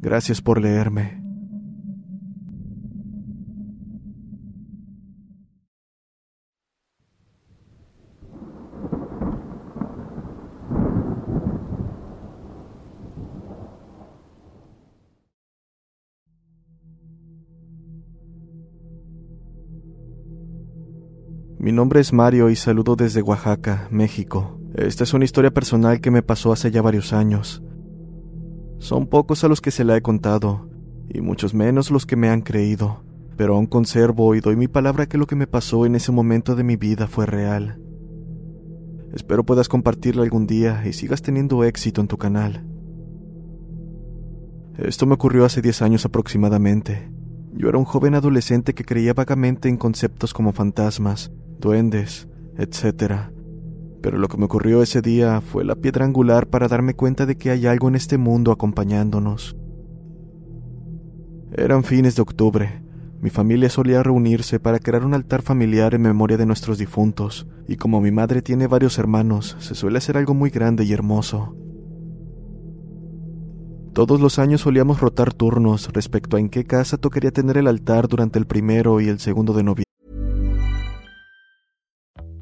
Gracias 0.00 0.40
por 0.40 0.60
leerme. 0.60 1.21
Mi 21.62 21.70
nombre 21.70 22.00
es 22.00 22.12
Mario 22.12 22.50
y 22.50 22.56
saludo 22.56 22.96
desde 22.96 23.22
Oaxaca, 23.22 23.86
México. 23.88 24.58
Esta 24.74 25.04
es 25.04 25.14
una 25.14 25.24
historia 25.24 25.52
personal 25.52 26.00
que 26.00 26.10
me 26.10 26.20
pasó 26.20 26.52
hace 26.52 26.72
ya 26.72 26.82
varios 26.82 27.12
años. 27.12 27.62
Son 28.78 29.06
pocos 29.06 29.44
a 29.44 29.48
los 29.48 29.60
que 29.60 29.70
se 29.70 29.84
la 29.84 29.96
he 29.96 30.02
contado, 30.02 30.68
y 31.08 31.20
muchos 31.20 31.54
menos 31.54 31.92
los 31.92 32.04
que 32.04 32.16
me 32.16 32.30
han 32.30 32.40
creído, 32.40 33.04
pero 33.36 33.54
aún 33.54 33.66
conservo 33.66 34.34
y 34.34 34.40
doy 34.40 34.56
mi 34.56 34.66
palabra 34.66 35.06
que 35.06 35.18
lo 35.18 35.28
que 35.28 35.36
me 35.36 35.46
pasó 35.46 35.86
en 35.86 35.94
ese 35.94 36.10
momento 36.10 36.56
de 36.56 36.64
mi 36.64 36.74
vida 36.74 37.06
fue 37.06 37.26
real. 37.26 37.80
Espero 39.14 39.44
puedas 39.44 39.68
compartirla 39.68 40.24
algún 40.24 40.48
día 40.48 40.82
y 40.84 40.92
sigas 40.94 41.22
teniendo 41.22 41.62
éxito 41.62 42.00
en 42.00 42.08
tu 42.08 42.18
canal. 42.18 42.66
Esto 44.78 45.06
me 45.06 45.14
ocurrió 45.14 45.44
hace 45.44 45.62
10 45.62 45.80
años 45.82 46.04
aproximadamente. 46.04 47.08
Yo 47.54 47.68
era 47.68 47.78
un 47.78 47.84
joven 47.84 48.16
adolescente 48.16 48.74
que 48.74 48.84
creía 48.84 49.14
vagamente 49.14 49.68
en 49.68 49.76
conceptos 49.76 50.34
como 50.34 50.52
fantasmas, 50.52 51.30
duendes, 51.62 52.28
etc. 52.58 53.30
Pero 54.02 54.18
lo 54.18 54.28
que 54.28 54.36
me 54.36 54.44
ocurrió 54.44 54.82
ese 54.82 55.00
día 55.00 55.40
fue 55.40 55.64
la 55.64 55.76
piedra 55.76 56.04
angular 56.04 56.48
para 56.48 56.68
darme 56.68 56.94
cuenta 56.94 57.24
de 57.24 57.36
que 57.38 57.50
hay 57.50 57.66
algo 57.66 57.88
en 57.88 57.94
este 57.94 58.18
mundo 58.18 58.52
acompañándonos. 58.52 59.56
Eran 61.52 61.84
fines 61.84 62.16
de 62.16 62.22
octubre. 62.22 62.82
Mi 63.22 63.30
familia 63.30 63.70
solía 63.70 64.02
reunirse 64.02 64.58
para 64.58 64.80
crear 64.80 65.04
un 65.04 65.14
altar 65.14 65.42
familiar 65.42 65.94
en 65.94 66.02
memoria 66.02 66.36
de 66.36 66.44
nuestros 66.44 66.76
difuntos, 66.76 67.46
y 67.68 67.76
como 67.76 68.00
mi 68.00 68.10
madre 68.10 68.42
tiene 68.42 68.66
varios 68.66 68.98
hermanos, 68.98 69.56
se 69.60 69.76
suele 69.76 69.98
hacer 69.98 70.16
algo 70.16 70.34
muy 70.34 70.50
grande 70.50 70.84
y 70.84 70.92
hermoso. 70.92 71.54
Todos 73.92 74.20
los 74.20 74.38
años 74.38 74.62
solíamos 74.62 75.00
rotar 75.00 75.34
turnos 75.34 75.92
respecto 75.92 76.36
a 76.36 76.40
en 76.40 76.48
qué 76.48 76.64
casa 76.64 76.96
tocaría 76.96 77.30
tener 77.30 77.58
el 77.58 77.68
altar 77.68 78.08
durante 78.08 78.38
el 78.38 78.46
primero 78.46 79.00
y 79.00 79.08
el 79.08 79.20
segundo 79.20 79.52
de 79.52 79.62
noviembre. 79.62 79.91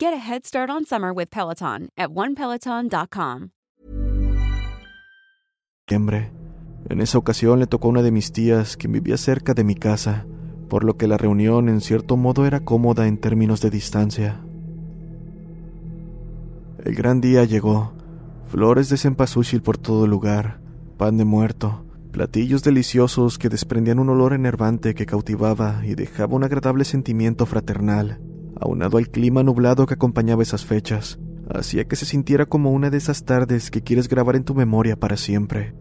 Get 0.00 0.14
a 0.14 0.16
head 0.16 0.46
start 0.46 0.70
on 0.70 0.86
summer 0.86 1.12
with 1.12 1.28
Peloton 1.28 1.90
at 1.94 2.08
onepeloton.com. 2.08 3.50
En 6.88 7.00
esa 7.02 7.18
ocasión 7.18 7.58
le 7.58 7.66
tocó 7.66 7.88
a 7.88 7.90
una 7.90 8.00
de 8.00 8.10
mis 8.10 8.32
tías, 8.32 8.78
quien 8.78 8.92
vivía 8.92 9.18
cerca 9.18 9.52
de 9.52 9.62
mi 9.62 9.74
casa, 9.74 10.24
por 10.70 10.84
lo 10.84 10.96
que 10.96 11.06
la 11.06 11.18
reunión 11.18 11.68
en 11.68 11.82
cierto 11.82 12.16
modo 12.16 12.46
era 12.46 12.60
cómoda 12.60 13.08
en 13.08 13.18
términos 13.18 13.60
de 13.60 13.68
distancia. 13.68 14.40
El 16.82 16.94
gran 16.94 17.20
día 17.20 17.44
llegó. 17.44 17.92
Flores 18.46 18.88
de 18.88 18.96
cempasúchil 18.96 19.60
por 19.60 19.76
todo 19.76 20.06
lugar, 20.06 20.62
pan 20.96 21.18
de 21.18 21.26
muerto, 21.26 21.84
platillos 22.10 22.62
deliciosos 22.62 23.36
que 23.36 23.50
desprendían 23.50 23.98
un 23.98 24.08
olor 24.08 24.32
enervante 24.32 24.94
que 24.94 25.04
cautivaba 25.04 25.82
y 25.84 25.94
dejaba 25.94 26.36
un 26.36 26.44
agradable 26.44 26.86
sentimiento 26.86 27.44
fraternal 27.44 28.18
aunado 28.60 28.98
al 28.98 29.08
clima 29.08 29.42
nublado 29.42 29.86
que 29.86 29.94
acompañaba 29.94 30.42
esas 30.42 30.66
fechas, 30.66 31.18
hacía 31.48 31.86
que 31.86 31.96
se 31.96 32.04
sintiera 32.04 32.46
como 32.46 32.70
una 32.72 32.90
de 32.90 32.98
esas 32.98 33.24
tardes 33.24 33.70
que 33.70 33.82
quieres 33.82 34.08
grabar 34.08 34.36
en 34.36 34.44
tu 34.44 34.54
memoria 34.54 34.96
para 34.96 35.16
siempre. 35.16 35.74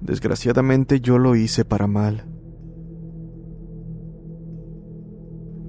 Desgraciadamente 0.00 1.00
yo 1.00 1.18
lo 1.18 1.34
hice 1.34 1.64
para 1.64 1.86
mal. 1.86 2.28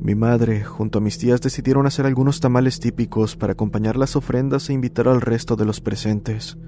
Mi 0.02 0.14
madre, 0.14 0.64
junto 0.64 1.00
a 1.00 1.02
mis 1.02 1.18
tías, 1.18 1.42
decidieron 1.42 1.88
hacer 1.88 2.06
algunos 2.06 2.40
tamales 2.40 2.80
típicos 2.80 3.36
para 3.36 3.54
acompañar 3.54 3.98
las 3.98 4.16
ofrendas 4.16 4.70
e 4.70 4.74
invitar 4.74 5.08
al 5.08 5.20
resto 5.20 5.56
de 5.56 5.66
los 5.66 5.82
presentes. 5.82 6.60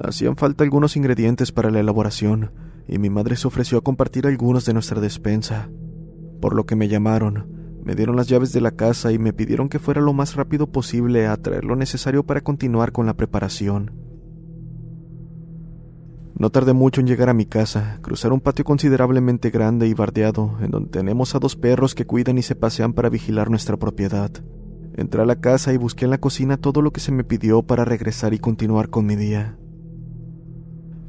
Hacían 0.00 0.36
falta 0.36 0.62
algunos 0.62 0.96
ingredientes 0.96 1.50
para 1.50 1.72
la 1.72 1.80
elaboración, 1.80 2.52
y 2.86 2.98
mi 2.98 3.10
madre 3.10 3.34
se 3.34 3.48
ofreció 3.48 3.78
a 3.78 3.82
compartir 3.82 4.28
algunos 4.28 4.64
de 4.64 4.74
nuestra 4.74 5.00
despensa, 5.00 5.70
por 6.40 6.54
lo 6.54 6.64
que 6.64 6.76
me 6.76 6.86
llamaron, 6.86 7.61
me 7.84 7.94
dieron 7.96 8.16
las 8.16 8.28
llaves 8.28 8.52
de 8.52 8.60
la 8.60 8.70
casa 8.70 9.10
y 9.12 9.18
me 9.18 9.32
pidieron 9.32 9.68
que 9.68 9.80
fuera 9.80 10.00
lo 10.00 10.12
más 10.12 10.36
rápido 10.36 10.68
posible 10.68 11.26
a 11.26 11.36
traer 11.36 11.64
lo 11.64 11.74
necesario 11.74 12.22
para 12.24 12.40
continuar 12.40 12.92
con 12.92 13.06
la 13.06 13.14
preparación. 13.14 13.90
No 16.38 16.50
tardé 16.50 16.72
mucho 16.72 17.00
en 17.00 17.06
llegar 17.06 17.28
a 17.28 17.34
mi 17.34 17.44
casa, 17.44 17.98
cruzar 18.02 18.32
un 18.32 18.40
patio 18.40 18.64
considerablemente 18.64 19.50
grande 19.50 19.88
y 19.88 19.94
bardeado, 19.94 20.56
en 20.60 20.70
donde 20.70 20.90
tenemos 20.90 21.34
a 21.34 21.38
dos 21.38 21.56
perros 21.56 21.94
que 21.94 22.06
cuidan 22.06 22.38
y 22.38 22.42
se 22.42 22.54
pasean 22.54 22.92
para 22.92 23.10
vigilar 23.10 23.50
nuestra 23.50 23.76
propiedad. 23.76 24.30
Entré 24.94 25.22
a 25.22 25.26
la 25.26 25.40
casa 25.40 25.72
y 25.72 25.76
busqué 25.76 26.04
en 26.04 26.10
la 26.10 26.18
cocina 26.18 26.56
todo 26.56 26.82
lo 26.82 26.92
que 26.92 27.00
se 27.00 27.12
me 27.12 27.24
pidió 27.24 27.62
para 27.62 27.84
regresar 27.84 28.32
y 28.34 28.38
continuar 28.38 28.90
con 28.90 29.06
mi 29.06 29.16
día. 29.16 29.56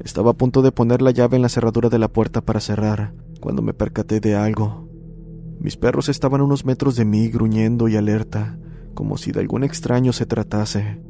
Estaba 0.00 0.32
a 0.32 0.34
punto 0.34 0.60
de 0.62 0.72
poner 0.72 1.02
la 1.02 1.12
llave 1.12 1.36
en 1.36 1.42
la 1.42 1.48
cerradura 1.48 1.88
de 1.88 1.98
la 1.98 2.08
puerta 2.08 2.40
para 2.40 2.60
cerrar, 2.60 3.14
cuando 3.40 3.62
me 3.62 3.74
percaté 3.74 4.20
de 4.20 4.34
algo. 4.34 4.88
Mis 5.60 5.76
perros 5.76 6.08
estaban 6.08 6.40
unos 6.40 6.64
metros 6.64 6.96
de 6.96 7.04
mí, 7.04 7.28
gruñendo 7.28 7.88
y 7.88 7.96
alerta, 7.96 8.58
como 8.94 9.16
si 9.16 9.32
de 9.32 9.40
algún 9.40 9.64
extraño 9.64 10.12
se 10.12 10.26
tratase. 10.26 11.00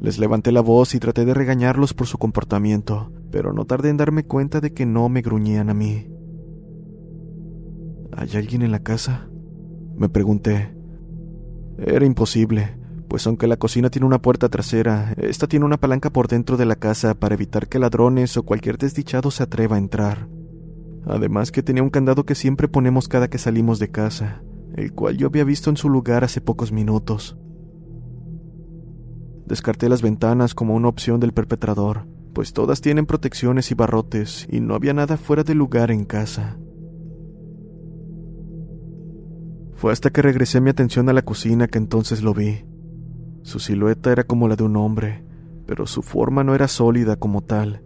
Les 0.00 0.18
levanté 0.18 0.52
la 0.52 0.60
voz 0.60 0.94
y 0.94 1.00
traté 1.00 1.24
de 1.24 1.34
regañarlos 1.34 1.94
por 1.94 2.06
su 2.06 2.18
comportamiento, 2.18 3.10
pero 3.30 3.52
no 3.52 3.64
tardé 3.64 3.88
en 3.88 3.96
darme 3.96 4.24
cuenta 4.24 4.60
de 4.60 4.72
que 4.72 4.86
no 4.86 5.08
me 5.08 5.22
gruñían 5.22 5.70
a 5.70 5.74
mí. 5.74 6.08
¿Hay 8.16 8.36
alguien 8.36 8.62
en 8.62 8.70
la 8.70 8.80
casa? 8.80 9.28
Me 9.96 10.08
pregunté. 10.08 10.76
Era 11.78 12.04
imposible, 12.04 12.76
pues 13.08 13.26
aunque 13.26 13.46
la 13.46 13.56
cocina 13.56 13.90
tiene 13.90 14.06
una 14.06 14.20
puerta 14.20 14.48
trasera, 14.48 15.14
esta 15.16 15.46
tiene 15.46 15.64
una 15.64 15.78
palanca 15.78 16.10
por 16.10 16.28
dentro 16.28 16.56
de 16.56 16.66
la 16.66 16.76
casa 16.76 17.14
para 17.14 17.34
evitar 17.34 17.68
que 17.68 17.78
ladrones 17.78 18.36
o 18.36 18.42
cualquier 18.42 18.76
desdichado 18.78 19.30
se 19.30 19.42
atreva 19.42 19.76
a 19.76 19.78
entrar. 19.78 20.28
Además 21.06 21.52
que 21.52 21.62
tenía 21.62 21.82
un 21.82 21.90
candado 21.90 22.24
que 22.24 22.34
siempre 22.34 22.68
ponemos 22.68 23.08
cada 23.08 23.28
que 23.28 23.38
salimos 23.38 23.78
de 23.78 23.90
casa, 23.90 24.42
el 24.74 24.92
cual 24.92 25.16
yo 25.16 25.26
había 25.26 25.44
visto 25.44 25.70
en 25.70 25.76
su 25.76 25.88
lugar 25.88 26.24
hace 26.24 26.40
pocos 26.40 26.72
minutos. 26.72 27.36
Descarté 29.46 29.88
las 29.88 30.00
ventanas 30.00 30.54
como 30.54 30.74
una 30.74 30.88
opción 30.88 31.20
del 31.20 31.32
perpetrador, 31.32 32.06
pues 32.32 32.52
todas 32.52 32.80
tienen 32.80 33.06
protecciones 33.06 33.70
y 33.70 33.74
barrotes 33.74 34.46
y 34.50 34.60
no 34.60 34.74
había 34.74 34.94
nada 34.94 35.16
fuera 35.16 35.44
de 35.44 35.54
lugar 35.54 35.90
en 35.90 36.04
casa. 36.04 36.58
Fue 39.74 39.92
hasta 39.92 40.10
que 40.10 40.22
regresé 40.22 40.60
mi 40.60 40.70
atención 40.70 41.08
a 41.08 41.12
la 41.12 41.22
cocina 41.22 41.68
que 41.68 41.78
entonces 41.78 42.22
lo 42.22 42.32
vi. 42.32 42.64
Su 43.42 43.58
silueta 43.58 44.10
era 44.10 44.24
como 44.24 44.48
la 44.48 44.56
de 44.56 44.64
un 44.64 44.76
hombre, 44.76 45.26
pero 45.66 45.86
su 45.86 46.02
forma 46.02 46.42
no 46.42 46.54
era 46.54 46.68
sólida 46.68 47.16
como 47.16 47.42
tal, 47.42 47.83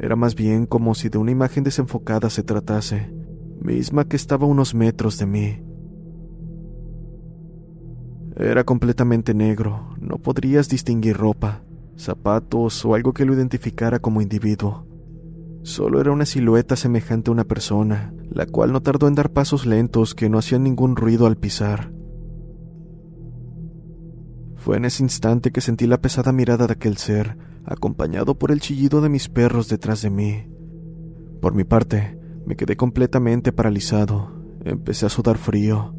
era 0.00 0.16
más 0.16 0.34
bien 0.34 0.64
como 0.64 0.94
si 0.94 1.10
de 1.10 1.18
una 1.18 1.30
imagen 1.30 1.62
desenfocada 1.62 2.30
se 2.30 2.42
tratase, 2.42 3.12
misma 3.60 4.06
que 4.06 4.16
estaba 4.16 4.46
a 4.46 4.48
unos 4.48 4.74
metros 4.74 5.18
de 5.18 5.26
mí. 5.26 5.62
Era 8.34 8.64
completamente 8.64 9.34
negro, 9.34 9.94
no 10.00 10.16
podrías 10.16 10.70
distinguir 10.70 11.18
ropa, 11.18 11.62
zapatos 11.98 12.82
o 12.86 12.94
algo 12.94 13.12
que 13.12 13.26
lo 13.26 13.34
identificara 13.34 13.98
como 13.98 14.22
individuo. 14.22 14.86
Solo 15.62 16.00
era 16.00 16.12
una 16.12 16.24
silueta 16.24 16.76
semejante 16.76 17.30
a 17.30 17.34
una 17.34 17.44
persona, 17.44 18.14
la 18.30 18.46
cual 18.46 18.72
no 18.72 18.80
tardó 18.80 19.06
en 19.06 19.14
dar 19.14 19.30
pasos 19.30 19.66
lentos 19.66 20.14
que 20.14 20.30
no 20.30 20.38
hacían 20.38 20.62
ningún 20.62 20.96
ruido 20.96 21.26
al 21.26 21.36
pisar. 21.36 21.92
Fue 24.60 24.76
en 24.76 24.84
ese 24.84 25.02
instante 25.02 25.52
que 25.52 25.62
sentí 25.62 25.86
la 25.86 26.02
pesada 26.02 26.32
mirada 26.32 26.66
de 26.66 26.74
aquel 26.74 26.98
ser, 26.98 27.38
acompañado 27.64 28.38
por 28.38 28.52
el 28.52 28.60
chillido 28.60 29.00
de 29.00 29.08
mis 29.08 29.30
perros 29.30 29.70
detrás 29.70 30.02
de 30.02 30.10
mí. 30.10 30.46
Por 31.40 31.54
mi 31.54 31.64
parte, 31.64 32.18
me 32.44 32.56
quedé 32.56 32.76
completamente 32.76 33.52
paralizado. 33.52 34.30
Empecé 34.62 35.06
a 35.06 35.08
sudar 35.08 35.38
frío. 35.38 35.94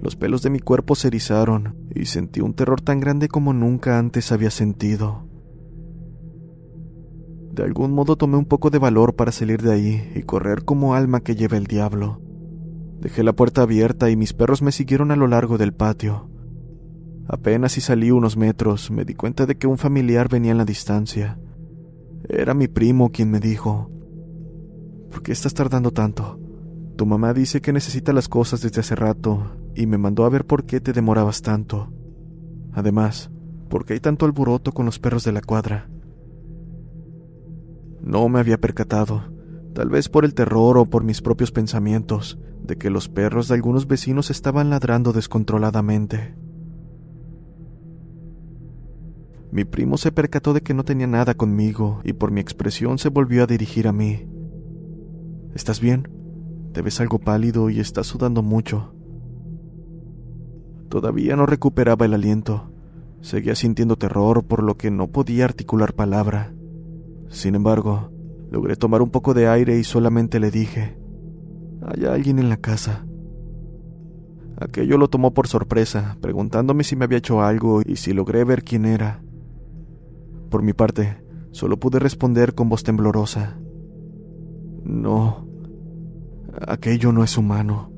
Los 0.00 0.16
pelos 0.16 0.40
de 0.40 0.48
mi 0.48 0.60
cuerpo 0.60 0.94
se 0.94 1.08
erizaron 1.08 1.76
y 1.94 2.06
sentí 2.06 2.40
un 2.40 2.54
terror 2.54 2.80
tan 2.80 3.00
grande 3.00 3.28
como 3.28 3.52
nunca 3.52 3.98
antes 3.98 4.32
había 4.32 4.50
sentido. 4.50 5.28
De 7.52 7.64
algún 7.64 7.92
modo 7.92 8.16
tomé 8.16 8.38
un 8.38 8.46
poco 8.46 8.70
de 8.70 8.78
valor 8.78 9.14
para 9.14 9.30
salir 9.30 9.60
de 9.60 9.74
ahí 9.74 10.12
y 10.14 10.22
correr 10.22 10.64
como 10.64 10.94
alma 10.94 11.20
que 11.20 11.36
lleva 11.36 11.58
el 11.58 11.66
diablo. 11.66 12.22
Dejé 12.98 13.22
la 13.22 13.34
puerta 13.34 13.60
abierta 13.60 14.08
y 14.08 14.16
mis 14.16 14.32
perros 14.32 14.62
me 14.62 14.72
siguieron 14.72 15.10
a 15.10 15.16
lo 15.16 15.26
largo 15.26 15.58
del 15.58 15.74
patio. 15.74 16.25
Apenas 17.28 17.72
si 17.72 17.80
salí 17.80 18.10
unos 18.10 18.36
metros, 18.36 18.90
me 18.90 19.04
di 19.04 19.14
cuenta 19.14 19.46
de 19.46 19.56
que 19.56 19.66
un 19.66 19.78
familiar 19.78 20.28
venía 20.28 20.52
en 20.52 20.58
la 20.58 20.64
distancia. 20.64 21.38
Era 22.28 22.54
mi 22.54 22.68
primo 22.68 23.10
quien 23.10 23.30
me 23.30 23.40
dijo, 23.40 23.90
¿por 25.10 25.22
qué 25.22 25.32
estás 25.32 25.54
tardando 25.54 25.90
tanto? 25.90 26.38
Tu 26.96 27.04
mamá 27.04 27.34
dice 27.34 27.60
que 27.60 27.72
necesita 27.72 28.12
las 28.12 28.28
cosas 28.28 28.60
desde 28.62 28.80
hace 28.80 28.94
rato 28.94 29.56
y 29.74 29.86
me 29.86 29.98
mandó 29.98 30.24
a 30.24 30.30
ver 30.30 30.46
por 30.46 30.64
qué 30.64 30.80
te 30.80 30.92
demorabas 30.92 31.42
tanto. 31.42 31.92
Además, 32.72 33.30
¿por 33.68 33.84
qué 33.84 33.94
hay 33.94 34.00
tanto 34.00 34.24
alboroto 34.24 34.72
con 34.72 34.86
los 34.86 34.98
perros 34.98 35.24
de 35.24 35.32
la 35.32 35.40
cuadra? 35.40 35.88
No 38.00 38.28
me 38.28 38.38
había 38.38 38.60
percatado, 38.60 39.24
tal 39.74 39.90
vez 39.90 40.08
por 40.08 40.24
el 40.24 40.34
terror 40.34 40.78
o 40.78 40.86
por 40.86 41.02
mis 41.02 41.22
propios 41.22 41.50
pensamientos, 41.50 42.38
de 42.62 42.76
que 42.76 42.88
los 42.88 43.08
perros 43.08 43.48
de 43.48 43.54
algunos 43.54 43.88
vecinos 43.88 44.30
estaban 44.30 44.70
ladrando 44.70 45.12
descontroladamente. 45.12 46.34
Mi 49.56 49.64
primo 49.64 49.96
se 49.96 50.12
percató 50.12 50.52
de 50.52 50.60
que 50.60 50.74
no 50.74 50.84
tenía 50.84 51.06
nada 51.06 51.32
conmigo 51.32 52.02
y 52.04 52.12
por 52.12 52.30
mi 52.30 52.42
expresión 52.42 52.98
se 52.98 53.08
volvió 53.08 53.42
a 53.42 53.46
dirigir 53.46 53.88
a 53.88 53.92
mí. 53.94 54.28
¿Estás 55.54 55.80
bien? 55.80 56.10
Te 56.74 56.82
ves 56.82 57.00
algo 57.00 57.18
pálido 57.18 57.70
y 57.70 57.80
estás 57.80 58.06
sudando 58.06 58.42
mucho. 58.42 58.92
Todavía 60.90 61.36
no 61.36 61.46
recuperaba 61.46 62.04
el 62.04 62.12
aliento. 62.12 62.70
Seguía 63.22 63.54
sintiendo 63.54 63.96
terror 63.96 64.44
por 64.44 64.62
lo 64.62 64.76
que 64.76 64.90
no 64.90 65.08
podía 65.08 65.46
articular 65.46 65.94
palabra. 65.94 66.52
Sin 67.30 67.54
embargo, 67.54 68.10
logré 68.50 68.76
tomar 68.76 69.00
un 69.00 69.08
poco 69.08 69.32
de 69.32 69.48
aire 69.48 69.78
y 69.78 69.84
solamente 69.84 70.38
le 70.38 70.50
dije, 70.50 70.98
hay 71.80 72.04
alguien 72.04 72.38
en 72.38 72.50
la 72.50 72.58
casa. 72.58 73.06
Aquello 74.60 74.98
lo 74.98 75.08
tomó 75.08 75.32
por 75.32 75.48
sorpresa, 75.48 76.18
preguntándome 76.20 76.84
si 76.84 76.94
me 76.94 77.06
había 77.06 77.16
hecho 77.16 77.40
algo 77.40 77.80
y 77.82 77.96
si 77.96 78.12
logré 78.12 78.44
ver 78.44 78.62
quién 78.62 78.84
era. 78.84 79.22
Por 80.50 80.62
mi 80.62 80.72
parte, 80.72 81.22
solo 81.50 81.78
pude 81.78 81.98
responder 81.98 82.54
con 82.54 82.68
voz 82.68 82.84
temblorosa. 82.84 83.58
No, 84.84 85.48
aquello 86.66 87.12
no 87.12 87.24
es 87.24 87.36
humano. 87.36 87.90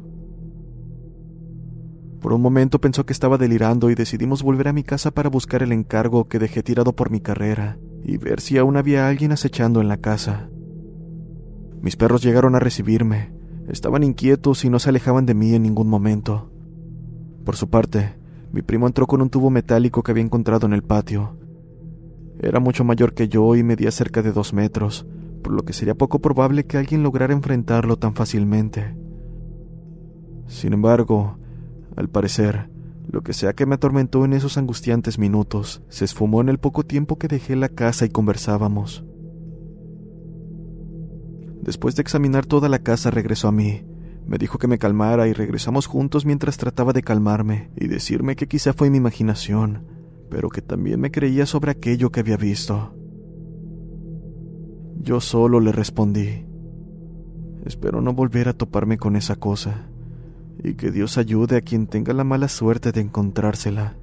Por 2.20 2.32
un 2.32 2.42
momento 2.42 2.80
pensó 2.80 3.06
que 3.06 3.12
estaba 3.12 3.38
delirando 3.38 3.90
y 3.90 3.94
decidimos 3.94 4.42
volver 4.42 4.68
a 4.68 4.72
mi 4.72 4.82
casa 4.82 5.10
para 5.10 5.28
buscar 5.28 5.62
el 5.62 5.72
encargo 5.72 6.26
que 6.28 6.38
dejé 6.38 6.62
tirado 6.62 6.94
por 6.94 7.10
mi 7.10 7.20
carrera 7.20 7.78
y 8.02 8.16
ver 8.16 8.40
si 8.40 8.58
aún 8.58 8.76
había 8.76 9.08
alguien 9.08 9.32
acechando 9.32 9.80
en 9.80 9.88
la 9.88 9.98
casa. 9.98 10.48
Mis 11.80 11.96
perros 11.96 12.22
llegaron 12.22 12.56
a 12.56 12.60
recibirme. 12.60 13.32
Estaban 13.68 14.02
inquietos 14.02 14.64
y 14.64 14.70
no 14.70 14.78
se 14.78 14.88
alejaban 14.88 15.26
de 15.26 15.34
mí 15.34 15.54
en 15.54 15.62
ningún 15.62 15.88
momento. 15.88 16.50
Por 17.44 17.54
su 17.54 17.68
parte, 17.68 18.16
mi 18.50 18.62
primo 18.62 18.86
entró 18.86 19.06
con 19.06 19.20
un 19.20 19.30
tubo 19.30 19.50
metálico 19.50 20.02
que 20.02 20.10
había 20.10 20.24
encontrado 20.24 20.66
en 20.66 20.72
el 20.72 20.82
patio 20.82 21.38
era 22.40 22.60
mucho 22.60 22.84
mayor 22.84 23.14
que 23.14 23.28
yo 23.28 23.56
y 23.56 23.62
medía 23.62 23.90
cerca 23.90 24.22
de 24.22 24.32
dos 24.32 24.52
metros, 24.52 25.06
por 25.42 25.52
lo 25.52 25.64
que 25.64 25.72
sería 25.72 25.94
poco 25.94 26.20
probable 26.20 26.66
que 26.66 26.78
alguien 26.78 27.02
lograra 27.02 27.32
enfrentarlo 27.32 27.96
tan 27.96 28.14
fácilmente. 28.14 28.96
Sin 30.46 30.72
embargo, 30.72 31.38
al 31.96 32.08
parecer, 32.08 32.70
lo 33.10 33.22
que 33.22 33.32
sea 33.32 33.54
que 33.54 33.66
me 33.66 33.74
atormentó 33.74 34.24
en 34.24 34.34
esos 34.34 34.58
angustiantes 34.58 35.18
minutos 35.18 35.82
se 35.88 36.04
esfumó 36.04 36.40
en 36.40 36.48
el 36.48 36.58
poco 36.58 36.84
tiempo 36.84 37.18
que 37.18 37.28
dejé 37.28 37.56
la 37.56 37.68
casa 37.68 38.04
y 38.04 38.10
conversábamos. 38.10 39.04
Después 41.62 41.96
de 41.96 42.02
examinar 42.02 42.46
toda 42.46 42.68
la 42.68 42.78
casa 42.78 43.10
regresó 43.10 43.48
a 43.48 43.52
mí. 43.52 43.84
Me 44.26 44.38
dijo 44.38 44.58
que 44.58 44.68
me 44.68 44.78
calmara 44.78 45.26
y 45.26 45.32
regresamos 45.32 45.86
juntos 45.86 46.24
mientras 46.26 46.58
trataba 46.58 46.92
de 46.92 47.02
calmarme 47.02 47.70
y 47.76 47.88
decirme 47.88 48.36
que 48.36 48.46
quizá 48.46 48.74
fue 48.74 48.90
mi 48.90 48.98
imaginación, 48.98 49.86
pero 50.30 50.48
que 50.48 50.62
también 50.62 51.00
me 51.00 51.10
creía 51.10 51.46
sobre 51.46 51.70
aquello 51.70 52.10
que 52.10 52.20
había 52.20 52.36
visto. 52.36 52.94
Yo 55.00 55.20
solo 55.20 55.60
le 55.60 55.72
respondí, 55.72 56.44
espero 57.64 58.00
no 58.00 58.12
volver 58.12 58.48
a 58.48 58.52
toparme 58.52 58.98
con 58.98 59.16
esa 59.16 59.36
cosa, 59.36 59.88
y 60.62 60.74
que 60.74 60.90
Dios 60.90 61.18
ayude 61.18 61.56
a 61.56 61.60
quien 61.60 61.86
tenga 61.86 62.12
la 62.12 62.24
mala 62.24 62.48
suerte 62.48 62.92
de 62.92 63.00
encontrársela. 63.00 63.96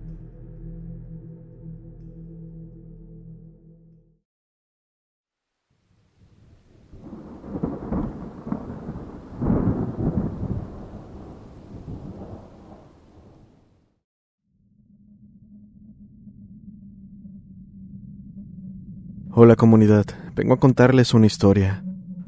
Hola 19.37 19.57
comunidad, 19.57 20.05
vengo 20.33 20.53
a 20.53 20.59
contarles 20.59 21.13
una 21.13 21.25
historia. 21.25 21.83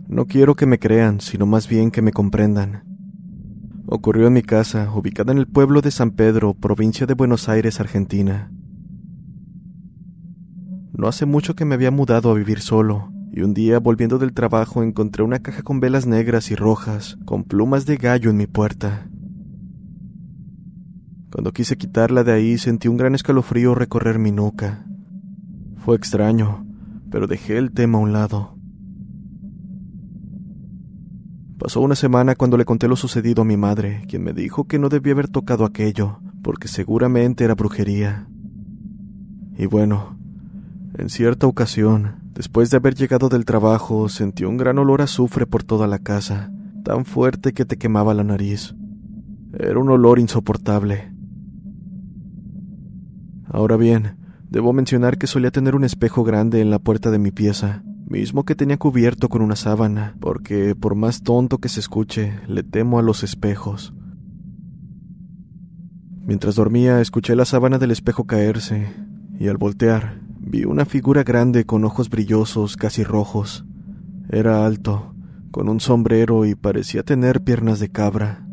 No 0.10 0.26
quiero 0.26 0.56
que 0.56 0.65
me 0.65 0.78
crean, 0.78 1.22
sino 1.22 1.46
más 1.46 1.70
bien 1.70 1.89
que 1.89 2.02
me 2.02 2.12
comprendan. 2.12 2.84
Ocurrió 3.86 4.28
en 4.28 4.34
mi 4.34 4.41
casa, 4.41 4.91
ubicada 4.93 5.32
en 5.32 5.38
el 5.38 5.48
pueblo 5.48 5.80
de 5.80 5.89
San 5.89 6.12
Pedro, 6.12 6.54
provincia 6.54 7.08
de 7.08 7.13
Buenos 7.13 7.48
Aires, 7.48 7.80
Argentina. 7.80 8.52
No 10.91 11.08
hace 11.08 11.26
mucho 11.26 11.56
que 11.56 11.63
me 11.63 11.76
había 11.76 11.91
mudado 11.91 12.30
a 12.30 12.34
vivir 12.34 12.60
solo, 12.60 13.10
y 13.32 13.39
un 13.39 13.54
día 13.54 13.80
volviendo 13.80 14.17
del 14.17 14.34
trabajo 14.34 14.84
encontré 14.84 15.24
una 15.24 15.39
caja 15.39 15.62
con 15.62 15.80
velas 15.80 16.08
negras 16.08 16.52
y 16.52 16.56
rojas, 16.56 17.17
con 17.24 17.46
plumas 17.46 17.86
de 17.86 17.96
gallo 17.96 18.32
en 18.32 18.36
mi 18.36 18.48
puerta. 18.48 19.08
Cuando 21.32 21.54
quise 21.54 21.78
quitarla 21.78 22.26
de 22.26 22.34
ahí 22.34 22.58
sentí 22.58 22.89
un 22.89 22.98
gran 22.98 23.15
escalofrío 23.15 23.76
recorrer 23.76 24.20
mi 24.20 24.34
nuca. 24.34 24.86
Fue 25.78 25.96
extraño, 25.96 26.66
pero 27.10 27.28
dejé 27.28 27.58
el 27.58 27.72
tema 27.72 27.98
a 27.98 28.02
un 28.02 28.13
lado. 28.13 28.58
Pasó 31.58 31.82
una 31.82 31.96
semana 31.96 32.36
cuando 32.36 32.58
le 32.58 32.65
conté 32.65 32.88
lo 32.88 32.96
sucedido 32.96 33.41
a 33.41 33.46
mi 33.46 33.58
madre, 33.58 34.04
quien 34.08 34.24
me 34.24 34.34
dijo 34.34 34.65
que 34.65 34.78
no 34.78 34.89
debía 34.89 35.13
haber 35.13 35.28
tocado 35.28 35.65
aquello, 35.65 36.20
porque 36.43 36.67
seguramente 36.67 37.43
era 37.43 37.56
brujería. 37.56 38.28
Y 39.58 39.65
bueno, 39.65 40.17
en 40.98 41.10
cierta 41.10 41.48
ocasión, 41.48 42.17
después 42.34 42.70
de 42.70 42.78
haber 42.78 42.93
llegado 42.93 43.28
del 43.30 43.46
trabajo, 43.46 44.08
sentí 44.08 44.46
un 44.46 44.58
gran 44.58 44.78
olor 44.78 45.02
a 45.02 45.06
azufre 45.06 45.48
por 45.48 45.63
toda 45.63 45.88
la 45.88 46.00
casa, 46.00 46.52
tan 46.84 47.06
fuerte 47.06 47.54
que 47.54 47.65
te 47.65 47.78
quemaba 47.78 48.13
la 48.13 48.24
nariz. 48.24 48.76
Era 49.54 49.80
un 49.80 49.89
olor 49.89 50.20
insoportable. 50.20 51.12
Ahora 53.50 53.78
bien, 53.78 54.16
Debo 54.49 54.71
mencionar 54.71 55.17
que 55.17 55.27
solía 55.27 55.51
tener 55.51 55.75
un 55.75 55.83
espejo 55.83 56.23
grande 56.23 56.62
en 56.62 56.69
la 56.69 56.79
puerta 56.79 57.12
de 57.12 57.19
mi 57.19 57.31
pieza, 57.31 57.83
mismo 58.07 58.45
que 58.45 58.55
tenía 58.55 58.77
cubierto 58.77 59.27
con 59.27 59.41
una 59.41 59.57
sábana, 59.57 60.15
porque 60.21 60.73
por 60.73 60.95
más 60.95 61.21
tonto 61.21 61.57
que 61.57 61.67
se 61.67 61.81
escuche, 61.81 62.39
le 62.47 62.63
temo 62.63 62.99
a 62.99 63.01
los 63.01 63.23
espejos. 63.23 63.93
Mientras 66.25 66.55
dormía, 66.55 67.01
escuché 67.01 67.36
la 67.36 67.45
sábana 67.45 67.77
del 67.77 67.91
espejo 67.91 68.25
caerse, 68.25 68.93
y 69.38 69.49
al 69.49 69.57
voltear, 69.57 70.21
vi 70.39 70.63
una 70.63 70.86
figura 70.86 71.23
grande 71.23 71.65
con 71.65 71.83
ojos 71.83 72.10
brillosos, 72.10 72.77
casi 72.77 73.03
rojos. 73.03 73.65
Era 74.29 74.65
alto, 74.65 75.13
con 75.51 75.67
un 75.67 75.79
sombrero 75.79 76.45
y 76.45 76.55
parecía 76.55 77.03
tener 77.03 77.43
piernas 77.43 77.79
de 77.79 77.89
cabra. 77.89 78.46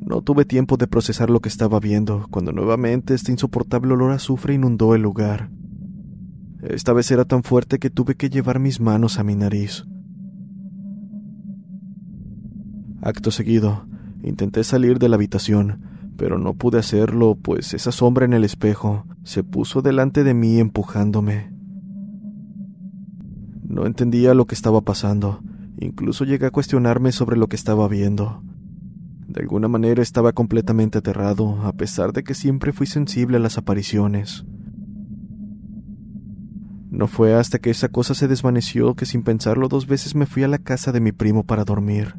No 0.00 0.22
tuve 0.22 0.44
tiempo 0.44 0.76
de 0.76 0.86
procesar 0.86 1.30
lo 1.30 1.40
que 1.40 1.48
estaba 1.48 1.78
viendo, 1.78 2.26
cuando 2.30 2.52
nuevamente 2.52 3.14
este 3.14 3.32
insoportable 3.32 3.92
olor 3.92 4.12
a 4.12 4.14
azufre 4.14 4.54
inundó 4.54 4.94
el 4.94 5.02
lugar. 5.02 5.50
Esta 6.62 6.92
vez 6.92 7.10
era 7.10 7.24
tan 7.24 7.42
fuerte 7.42 7.78
que 7.78 7.90
tuve 7.90 8.16
que 8.16 8.30
llevar 8.30 8.58
mis 8.58 8.80
manos 8.80 9.18
a 9.18 9.24
mi 9.24 9.34
nariz. 9.34 9.84
Acto 13.02 13.30
seguido, 13.30 13.86
intenté 14.22 14.64
salir 14.64 14.98
de 14.98 15.08
la 15.08 15.16
habitación, 15.16 15.82
pero 16.16 16.38
no 16.38 16.54
pude 16.54 16.78
hacerlo, 16.78 17.38
pues 17.40 17.72
esa 17.72 17.92
sombra 17.92 18.26
en 18.26 18.34
el 18.34 18.44
espejo 18.44 19.06
se 19.22 19.42
puso 19.42 19.80
delante 19.80 20.24
de 20.24 20.34
mí 20.34 20.58
empujándome. 20.58 21.50
No 23.66 23.86
entendía 23.86 24.34
lo 24.34 24.46
que 24.46 24.54
estaba 24.54 24.82
pasando, 24.82 25.40
incluso 25.78 26.24
llegué 26.24 26.46
a 26.46 26.50
cuestionarme 26.50 27.12
sobre 27.12 27.38
lo 27.38 27.48
que 27.48 27.56
estaba 27.56 27.88
viendo. 27.88 28.42
De 29.30 29.42
alguna 29.42 29.68
manera 29.68 30.02
estaba 30.02 30.32
completamente 30.32 30.98
aterrado, 30.98 31.62
a 31.62 31.72
pesar 31.72 32.12
de 32.12 32.24
que 32.24 32.34
siempre 32.34 32.72
fui 32.72 32.88
sensible 32.88 33.36
a 33.36 33.40
las 33.40 33.58
apariciones. 33.58 34.44
No 36.90 37.06
fue 37.06 37.34
hasta 37.34 37.60
que 37.60 37.70
esa 37.70 37.90
cosa 37.90 38.14
se 38.14 38.26
desvaneció 38.26 38.96
que 38.96 39.06
sin 39.06 39.22
pensarlo 39.22 39.68
dos 39.68 39.86
veces 39.86 40.16
me 40.16 40.26
fui 40.26 40.42
a 40.42 40.48
la 40.48 40.58
casa 40.58 40.90
de 40.90 40.98
mi 40.98 41.12
primo 41.12 41.44
para 41.44 41.64
dormir, 41.64 42.16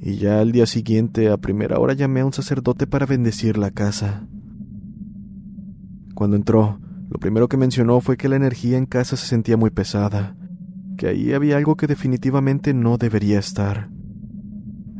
y 0.00 0.16
ya 0.16 0.40
al 0.40 0.52
día 0.52 0.64
siguiente 0.64 1.28
a 1.28 1.36
primera 1.36 1.78
hora 1.78 1.92
llamé 1.92 2.20
a 2.20 2.24
un 2.24 2.32
sacerdote 2.32 2.86
para 2.86 3.04
bendecir 3.04 3.58
la 3.58 3.70
casa. 3.70 4.26
Cuando 6.14 6.34
entró, 6.34 6.80
lo 7.10 7.18
primero 7.18 7.46
que 7.46 7.58
mencionó 7.58 8.00
fue 8.00 8.16
que 8.16 8.30
la 8.30 8.36
energía 8.36 8.78
en 8.78 8.86
casa 8.86 9.18
se 9.18 9.26
sentía 9.26 9.58
muy 9.58 9.68
pesada, 9.68 10.34
que 10.96 11.08
ahí 11.08 11.34
había 11.34 11.58
algo 11.58 11.76
que 11.76 11.86
definitivamente 11.86 12.72
no 12.72 12.96
debería 12.96 13.38
estar. 13.38 13.90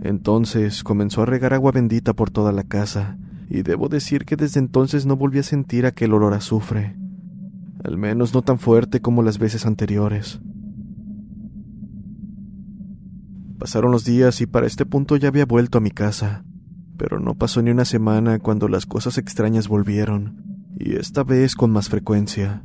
Entonces 0.04 0.84
comenzó 0.84 1.22
a 1.22 1.26
regar 1.26 1.54
agua 1.54 1.72
bendita 1.72 2.12
por 2.12 2.30
toda 2.30 2.52
la 2.52 2.62
casa, 2.62 3.16
y 3.48 3.62
debo 3.62 3.88
decir 3.88 4.26
que 4.26 4.36
desde 4.36 4.60
entonces 4.60 5.06
no 5.06 5.16
volví 5.16 5.38
a 5.38 5.42
sentir 5.42 5.86
aquel 5.86 6.12
olor 6.12 6.34
a 6.34 6.36
azufre, 6.36 6.94
al 7.82 7.96
menos 7.96 8.34
no 8.34 8.42
tan 8.42 8.58
fuerte 8.58 9.00
como 9.00 9.22
las 9.22 9.38
veces 9.38 9.64
anteriores. 9.64 10.40
Pasaron 13.58 13.92
los 13.92 14.04
días 14.04 14.42
y 14.42 14.46
para 14.46 14.66
este 14.66 14.84
punto 14.84 15.16
ya 15.16 15.28
había 15.28 15.46
vuelto 15.46 15.78
a 15.78 15.80
mi 15.80 15.90
casa. 15.90 16.44
Pero 16.98 17.18
no 17.18 17.34
pasó 17.34 17.62
ni 17.62 17.70
una 17.70 17.86
semana 17.86 18.38
cuando 18.38 18.68
las 18.68 18.84
cosas 18.84 19.16
extrañas 19.16 19.68
volvieron, 19.68 20.68
y 20.78 20.96
esta 20.96 21.24
vez 21.24 21.54
con 21.54 21.70
más 21.70 21.88
frecuencia. 21.88 22.62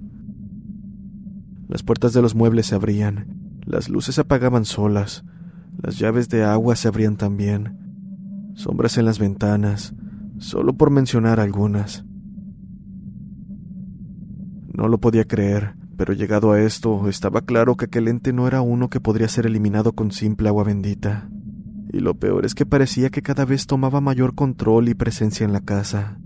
Las 1.69 1.84
puertas 1.84 2.12
de 2.12 2.21
los 2.21 2.36
muebles 2.36 2.65
se 2.65 2.75
abrían, 2.75 3.62
las 3.65 3.88
luces 3.88 4.15
se 4.15 4.21
apagaban 4.21 4.65
solas, 4.65 5.23
las 5.82 5.98
llaves 5.98 6.28
de 6.28 6.44
agua 6.44 6.76
se 6.76 6.89
abrían 6.89 7.15
también, 7.15 8.52
sombras 8.56 8.98
en 8.98 9.06
las 9.06 9.18
ventanas, 9.18 9.94
solo 10.38 10.74
por 10.74 10.92
mencionar 10.92 11.39
algunas. 11.39 12.06
No 14.74 14.89
lo 14.89 14.98
podía 15.00 15.26
creer, 15.26 15.76
pero 15.96 16.13
llegado 16.13 16.52
a 16.52 16.62
esto, 16.62 17.08
estaba 17.08 17.42
claro 17.42 17.78
que 17.78 17.86
aquel 17.86 18.10
ente 18.10 18.34
no 18.34 18.46
era 18.46 18.62
uno 18.62 18.89
que 18.89 19.00
podría 19.00 19.30
ser 19.30 19.46
eliminado 19.46 19.94
con 19.94 20.12
simple 20.12 20.50
agua 20.50 20.65
bendita. 20.65 21.30
Y 21.94 22.00
lo 22.00 22.13
peor 22.15 22.46
es 22.46 22.56
que 22.56 22.65
parecía 22.65 23.10
que 23.10 23.22
cada 23.22 23.46
vez 23.46 23.65
tomaba 23.65 24.02
mayor 24.02 24.36
control 24.36 24.89
y 24.89 24.96
presencia 24.96 25.46
en 25.46 25.54
la 25.54 25.62
casa. 25.62 26.20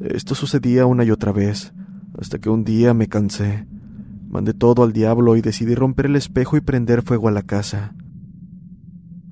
Esto 0.00 0.34
sucedía 0.34 0.86
una 0.86 1.04
y 1.04 1.10
otra 1.10 1.32
vez, 1.32 1.74
hasta 2.18 2.38
que 2.38 2.48
un 2.48 2.64
día 2.64 2.94
me 2.94 3.06
cansé. 3.06 3.66
Mandé 4.28 4.54
todo 4.54 4.82
al 4.82 4.92
diablo 4.92 5.36
y 5.36 5.40
decidí 5.40 5.74
romper 5.74 6.06
el 6.06 6.16
espejo 6.16 6.56
y 6.56 6.60
prender 6.60 7.02
fuego 7.02 7.28
a 7.28 7.32
la 7.32 7.42
casa. 7.42 7.94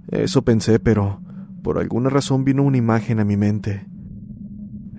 Eso 0.08 0.42
pensé, 0.42 0.78
pero 0.78 1.20
por 1.62 1.78
alguna 1.78 2.10
razón 2.10 2.44
vino 2.44 2.62
una 2.62 2.76
imagen 2.76 3.20
a 3.20 3.24
mi 3.24 3.36
mente. 3.36 3.86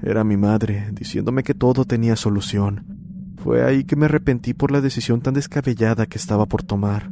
Era 0.03 0.23
mi 0.23 0.37
madre, 0.37 0.89
diciéndome 0.91 1.43
que 1.43 1.53
todo 1.53 1.85
tenía 1.85 2.15
solución. 2.15 2.85
Fue 3.37 3.63
ahí 3.63 3.83
que 3.85 3.95
me 3.95 4.05
arrepentí 4.05 4.53
por 4.53 4.71
la 4.71 4.81
decisión 4.81 5.21
tan 5.21 5.33
descabellada 5.33 6.05
que 6.05 6.17
estaba 6.17 6.45
por 6.45 6.63
tomar. 6.63 7.11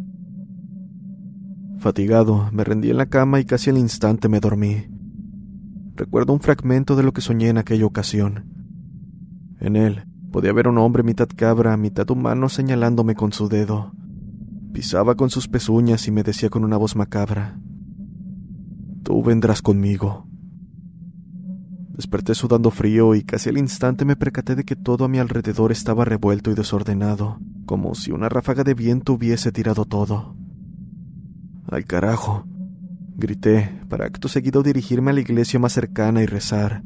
Fatigado, 1.79 2.49
me 2.51 2.63
rendí 2.63 2.89
en 2.89 2.97
la 2.97 3.07
cama 3.07 3.39
y 3.39 3.45
casi 3.45 3.69
al 3.69 3.77
instante 3.77 4.27
me 4.29 4.39
dormí. 4.39 4.87
Recuerdo 5.95 6.33
un 6.33 6.39
fragmento 6.39 6.95
de 6.95 7.03
lo 7.03 7.13
que 7.13 7.21
soñé 7.21 7.49
en 7.49 7.57
aquella 7.57 7.85
ocasión. 7.85 8.45
En 9.59 9.75
él 9.75 10.05
podía 10.33 10.51
ver 10.51 10.67
un 10.67 10.79
hombre 10.79 11.03
mitad 11.03 11.29
cabra, 11.33 11.77
mitad 11.77 12.09
humano 12.09 12.49
señalándome 12.49 13.13
con 13.13 13.31
su 13.31 13.47
dedo. 13.47 13.93
Pisaba 14.73 15.13
con 15.13 15.29
sus 15.29 15.47
pezuñas 15.47 16.07
y 16.07 16.11
me 16.11 16.23
decía 16.23 16.49
con 16.49 16.65
una 16.65 16.75
voz 16.75 16.95
macabra, 16.95 17.59
Tú 19.03 19.21
vendrás 19.21 19.61
conmigo. 19.61 20.27
Desperté 21.95 22.33
sudando 22.33 22.71
frío 22.71 23.13
y 23.13 23.21
casi 23.21 23.49
al 23.49 23.59
instante 23.59 24.05
me 24.05 24.15
percaté 24.15 24.55
de 24.55 24.63
que 24.63 24.75
todo 24.75 25.05
a 25.05 25.07
mi 25.07 25.19
alrededor 25.19 25.71
estaba 25.71 26.03
revuelto 26.03 26.49
y 26.49 26.55
desordenado, 26.55 27.37
como 27.67 27.93
si 27.93 28.11
una 28.11 28.27
ráfaga 28.27 28.63
de 28.63 28.73
viento 28.73 29.13
hubiese 29.13 29.51
tirado 29.51 29.85
todo. 29.85 30.35
¡Al 31.69 31.85
carajo! 31.85 32.47
Grité, 33.15 33.69
para 33.87 34.05
acto 34.05 34.27
seguido 34.27 34.63
dirigirme 34.63 35.11
a 35.11 35.13
la 35.13 35.21
iglesia 35.21 35.59
más 35.59 35.73
cercana 35.73 36.23
y 36.23 36.25
rezar. 36.25 36.81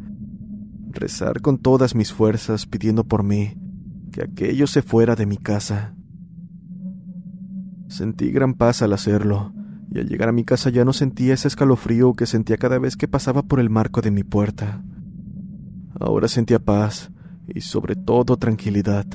Rezar 0.90 1.42
con 1.42 1.58
todas 1.58 1.96
mis 1.96 2.14
fuerzas 2.14 2.66
pidiendo 2.66 3.04
por 3.04 3.24
mí, 3.24 3.56
que 4.12 4.24
aquello 4.24 4.68
se 4.68 4.82
fuera 4.82 5.16
de 5.16 5.26
mi 5.26 5.38
casa. 5.38 5.96
Sentí 7.88 8.32
gran 8.32 8.54
paz 8.54 8.82
al 8.82 8.94
hacerlo, 8.94 9.54
y 9.92 10.00
al 10.00 10.08
llegar 10.08 10.30
a 10.30 10.34
mi 10.34 10.44
casa 10.44 10.70
ya 10.70 10.84
no 10.84 10.94
sentía 10.94 11.34
ese 11.34 11.48
escalofrío 11.48 12.14
que 12.14 12.26
sentía 12.26 12.58
cada 12.58 12.80
vez 12.80 12.98
que 12.98 13.08
pasaba 13.08 13.44
por 13.44 13.60
el 13.60 13.70
marco 13.70 14.02
de 14.02 14.12
mi 14.12 14.24
puerta. 14.24 14.84
Ahora 16.00 16.28
sentía 16.28 16.60
paz 16.60 17.12
y 17.48 17.62
sobre 17.62 17.96
todo 17.96 18.38
tranquilidad. 18.38 19.06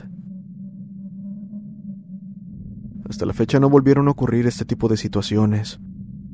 Hasta 3.08 3.26
la 3.26 3.35
fecha 3.35 3.61
no 3.61 3.68
volvieron 3.68 4.08
a 4.08 4.12
ocurrir 4.12 4.46
este 4.46 4.64
tipo 4.64 4.88
de 4.88 4.96
situaciones. 4.96 5.80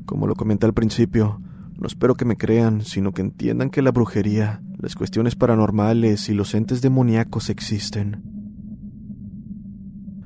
Como 0.07 0.27
lo 0.27 0.37
comenté 0.37 0.65
al 0.65 0.75
principio, 0.75 1.43
no 1.77 1.87
espero 1.87 2.15
que 2.15 2.25
me 2.25 2.37
crean, 2.37 2.83
sino 2.83 3.13
que 3.13 3.23
entiendan 3.23 3.71
que 3.71 3.83
la 3.83 3.91
brujería, 3.91 4.63
las 4.79 4.95
cuestiones 4.95 5.35
paranormales 5.35 6.29
y 6.29 6.35
los 6.35 6.55
entes 6.55 6.83
demoníacos 6.83 7.51
existen. 7.51 8.23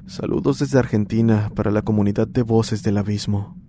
Saludos 0.07 0.59
desde 0.59 0.79
Argentina 0.79 1.51
para 1.55 1.71
la 1.71 1.83
comunidad 1.83 2.29
de 2.29 2.43
Voces 2.43 2.83
del 2.83 2.99
Abismo. 2.99 3.62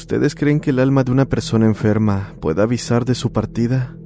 ¿Ustedes 0.00 0.34
creen 0.34 0.60
que 0.60 0.70
el 0.70 0.78
alma 0.78 1.04
de 1.04 1.12
una 1.12 1.26
persona 1.26 1.66
enferma 1.66 2.34
pueda 2.40 2.62
avisar 2.62 3.04
de 3.04 3.14
su 3.14 3.32
partida? 3.32 3.98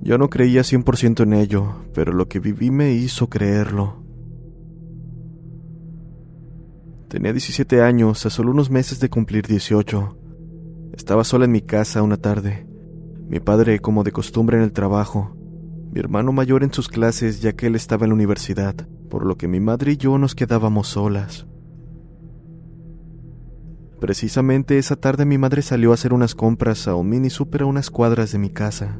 Yo 0.00 0.16
no 0.16 0.30
creía 0.30 0.62
100% 0.62 1.24
en 1.24 1.34
ello, 1.34 1.84
pero 1.92 2.14
lo 2.14 2.26
que 2.26 2.40
viví 2.40 2.70
me 2.70 2.94
hizo 2.94 3.28
creerlo. 3.28 4.02
Tenía 7.08 7.32
17 7.32 7.82
años, 7.82 8.24
a 8.24 8.30
solo 8.30 8.50
unos 8.50 8.70
meses 8.70 8.98
de 8.98 9.10
cumplir 9.10 9.46
18. 9.46 10.16
Estaba 10.94 11.22
sola 11.22 11.44
en 11.44 11.52
mi 11.52 11.60
casa 11.60 12.02
una 12.02 12.16
tarde. 12.16 12.66
Mi 13.28 13.40
padre, 13.40 13.78
como 13.78 14.04
de 14.04 14.12
costumbre, 14.12 14.56
en 14.56 14.62
el 14.62 14.72
trabajo. 14.72 15.36
Mi 15.92 16.00
hermano 16.00 16.32
mayor 16.32 16.64
en 16.64 16.72
sus 16.72 16.88
clases, 16.88 17.42
ya 17.42 17.52
que 17.52 17.66
él 17.66 17.74
estaba 17.74 18.06
en 18.06 18.10
la 18.10 18.14
universidad, 18.14 18.74
por 19.10 19.26
lo 19.26 19.36
que 19.36 19.48
mi 19.48 19.60
madre 19.60 19.92
y 19.92 19.96
yo 19.98 20.16
nos 20.16 20.34
quedábamos 20.34 20.88
solas. 20.88 21.46
Precisamente 24.02 24.78
esa 24.78 24.96
tarde 24.96 25.24
mi 25.24 25.38
madre 25.38 25.62
salió 25.62 25.92
a 25.92 25.94
hacer 25.94 26.12
unas 26.12 26.34
compras 26.34 26.88
a 26.88 26.96
un 26.96 27.08
mini 27.08 27.30
super 27.30 27.62
a 27.62 27.66
unas 27.66 27.88
cuadras 27.88 28.32
de 28.32 28.38
mi 28.40 28.50
casa. 28.50 28.98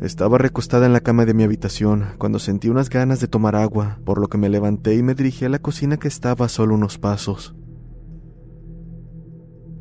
Estaba 0.00 0.38
recostada 0.38 0.86
en 0.86 0.92
la 0.92 1.00
cama 1.00 1.26
de 1.26 1.34
mi 1.34 1.42
habitación 1.42 2.14
cuando 2.18 2.38
sentí 2.38 2.68
unas 2.68 2.88
ganas 2.88 3.18
de 3.18 3.26
tomar 3.26 3.56
agua, 3.56 3.98
por 4.04 4.20
lo 4.20 4.28
que 4.28 4.38
me 4.38 4.48
levanté 4.48 4.94
y 4.94 5.02
me 5.02 5.16
dirigí 5.16 5.44
a 5.44 5.48
la 5.48 5.58
cocina 5.58 5.96
que 5.96 6.06
estaba 6.06 6.46
a 6.46 6.48
solo 6.48 6.76
unos 6.76 6.98
pasos. 6.98 7.56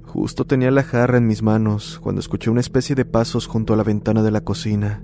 Justo 0.05 0.45
tenía 0.45 0.71
la 0.71 0.81
jarra 0.81 1.19
en 1.19 1.27
mis 1.27 1.43
manos 1.43 1.99
cuando 2.01 2.21
escuché 2.21 2.49
una 2.49 2.61
especie 2.61 2.95
de 2.95 3.05
pasos 3.05 3.45
junto 3.45 3.75
a 3.75 3.77
la 3.77 3.83
ventana 3.83 4.23
de 4.23 4.31
la 4.31 4.41
cocina. 4.41 5.03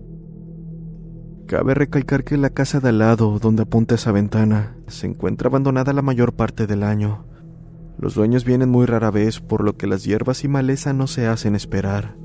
Cabe 1.45 1.75
recalcar 1.75 2.23
que 2.23 2.37
la 2.37 2.49
casa 2.49 2.79
de 2.79 2.89
al 2.89 2.97
lado, 2.97 3.37
donde 3.37 3.61
apunta 3.61 3.93
esa 3.93 4.11
ventana, 4.11 4.77
se 4.87 5.05
encuentra 5.05 5.49
abandonada 5.49 5.93
la 5.93 6.01
mayor 6.01 6.33
parte 6.33 6.65
del 6.65 6.81
año, 6.81 7.27
los 7.97 8.15
dueños 8.15 8.45
vienen 8.45 8.69
muy 8.69 8.85
rara 8.85 9.11
vez, 9.11 9.39
por 9.39 9.63
lo 9.63 9.77
que 9.77 9.87
las 9.87 10.03
hierbas 10.03 10.43
y 10.43 10.47
maleza 10.47 10.93
no 10.93 11.07
se 11.07 11.27
hacen 11.27 11.55
esperar. 11.55 12.15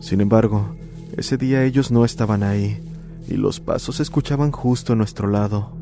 Sin 0.00 0.20
embargo, 0.20 0.76
ese 1.16 1.36
día 1.36 1.64
ellos 1.64 1.90
no 1.90 2.04
estaban 2.04 2.42
ahí, 2.42 2.80
y 3.28 3.34
los 3.34 3.60
pasos 3.60 3.96
se 3.96 4.02
escuchaban 4.02 4.52
justo 4.52 4.92
a 4.92 4.96
nuestro 4.96 5.28
lado. 5.28 5.72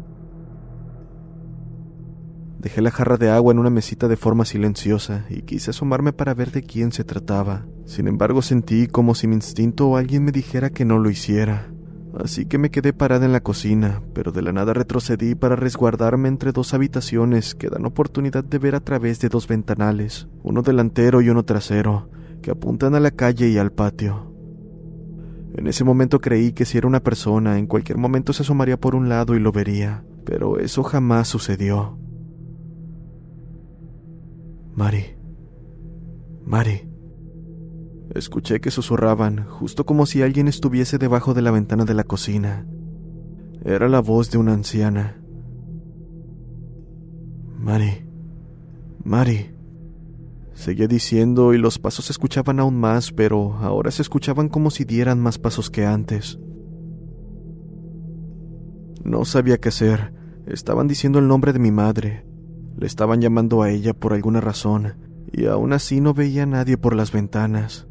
Dejé 2.59 2.81
la 2.81 2.93
jarra 2.93 3.17
de 3.17 3.29
agua 3.29 3.53
en 3.53 3.59
una 3.59 3.71
mesita 3.71 4.07
de 4.07 4.17
forma 4.17 4.45
silenciosa 4.45 5.25
y 5.29 5.43
quise 5.43 5.71
asomarme 5.71 6.13
para 6.13 6.33
ver 6.33 6.53
de 6.53 6.63
quién 6.63 6.93
se 6.93 7.03
trataba. 7.03 7.67
Sin 7.87 8.07
embargo, 8.07 8.41
sentí 8.41 8.87
como 8.87 9.17
si 9.17 9.27
mi 9.27 9.35
instinto 9.35 9.89
o 9.89 9.97
alguien 9.97 10.25
me 10.25 10.31
dijera 10.31 10.71
que 10.71 10.85
no 10.85 10.99
lo 11.01 11.11
hiciera. 11.11 11.73
Así 12.19 12.45
que 12.45 12.59
me 12.59 12.71
quedé 12.71 12.93
parada 12.93 13.25
en 13.25 13.33
la 13.33 13.43
cocina, 13.43 14.03
pero 14.13 14.33
de 14.33 14.43
la 14.43 14.53
nada 14.53 14.75
retrocedí 14.75 15.35
para 15.35 15.57
resguardarme 15.57 16.29
entre 16.29 16.53
dos 16.53 16.75
habitaciones 16.75 17.55
que 17.55 17.71
dan 17.71 17.87
oportunidad 17.87 18.45
de 18.45 18.59
ver 18.59 18.75
a 18.75 18.81
través 18.81 19.19
de 19.21 19.29
dos 19.29 19.49
ventanales, 19.49 20.29
uno 20.43 20.63
delantero 20.63 21.23
y 21.23 21.31
uno 21.31 21.45
trasero, 21.45 22.11
que 22.43 22.51
apuntan 22.51 22.95
a 22.95 23.01
la 23.01 23.13
calle 23.13 23.49
y 23.49 23.57
al 23.57 23.73
patio. 23.73 24.31
En 25.55 25.67
ese 25.67 25.85
momento 25.85 26.21
creí 26.21 26.53
que 26.53 26.65
si 26.65 26.79
era 26.79 26.87
una 26.87 27.01
persona, 27.01 27.59
en 27.59 27.67
cualquier 27.67 27.99
momento 27.99 28.33
se 28.33 28.43
asomaría 28.43 28.79
por 28.79 28.95
un 28.95 29.09
lado 29.09 29.35
y 29.35 29.41
lo 29.41 29.53
vería, 29.53 30.05
pero 30.25 30.59
eso 30.59 30.83
jamás 30.83 31.29
sucedió. 31.29 31.99
Mari. 34.75 35.17
Mari. 36.45 36.92
Escuché 38.15 38.61
que 38.61 38.71
susurraban, 38.71 39.47
justo 39.49 39.87
como 39.87 40.05
si 40.05 40.23
alguien 40.23 40.47
estuviese 40.47 40.99
debajo 40.99 41.33
de 41.33 41.41
la 41.41 41.51
ventana 41.51 41.87
de 41.87 41.95
la 41.95 42.05
cocina. 42.05 42.67
Era 43.65 43.89
la 43.89 44.01
voz 44.01 44.31
de 44.31 44.39
una 44.39 44.53
anciana. 44.53 45.19
Mari, 47.59 48.05
Mari. 49.03 49.55
Seguía 50.53 50.87
diciendo 50.89 51.55
y 51.55 51.59
los 51.59 51.79
pasos 51.79 52.05
se 52.05 52.13
escuchaban 52.13 52.61
aún 52.61 52.79
más, 52.79 53.13
pero 53.13 53.55
ahora 53.55 53.91
se 53.91 54.03
escuchaban 54.03 54.49
como 54.49 54.71
si 54.71 54.85
dieran 54.85 55.19
más 55.19 55.39
pasos 55.39 55.71
que 55.71 55.87
antes. 55.87 56.39
No 59.05 59.25
sabía 59.25 59.59
qué 59.59 59.71
hacer. 59.71 60.13
Estaban 60.47 60.87
diciendo 60.87 61.19
el 61.19 61.29
nombre 61.29 61.53
de 61.53 61.59
mi 61.59 61.71
madre. 61.71 62.27
Le 62.77 62.87
estaban 62.87 63.21
llamando 63.21 63.63
a 63.63 63.71
ella 63.71 63.95
por 63.95 64.13
alguna 64.13 64.41
razón, 64.41 64.95
y 65.33 65.47
aún 65.47 65.73
así 65.73 66.01
no 66.01 66.15
veía 66.15 66.43
a 66.43 66.47
nadie 66.47 66.77
por 66.77 66.95
las 66.95 67.11
ventanas. 67.11 67.87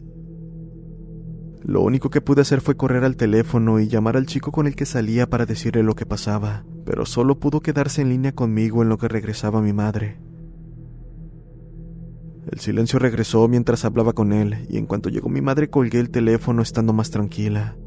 Lo 1.63 1.82
único 1.82 2.10
que 2.10 2.21
pude 2.21 2.41
hacer 2.41 2.62
fue 2.62 2.76
correr 2.76 3.04
al 3.04 3.15
teléfono 3.15 3.80
y 3.80 3.88
llamar 3.88 4.17
al 4.17 4.26
chico 4.26 4.52
con 4.52 4.65
el 4.65 4.76
que 4.76 4.86
salía 4.86 5.30
para 5.30 5.45
decirle 5.45 5.84
lo 5.84 5.93
que 5.93 6.08
pasaba, 6.08 6.65
pero 6.86 7.06
solo 7.06 7.39
pudo 7.39 7.62
quedarse 7.62 8.02
en 8.02 8.10
línea 8.10 8.34
conmigo 8.34 8.82
en 8.82 8.89
lo 8.89 8.97
que 8.97 9.08
regresaba 9.08 9.62
mi 9.62 9.71
madre. 9.71 10.19
El 12.52 12.60
silencio 12.60 12.97
regresó 12.97 13.47
mientras 13.47 13.86
hablaba 13.86 14.13
con 14.13 14.34
él, 14.34 14.65
y 14.69 14.78
en 14.78 14.88
cuanto 14.88 15.10
llegó 15.10 15.30
mi 15.30 15.41
madre 15.41 15.69
colgué 15.69 16.00
el 16.00 16.10
teléfono 16.10 16.63
estando 16.63 16.93
más 16.93 17.12
tranquila. 17.12 17.78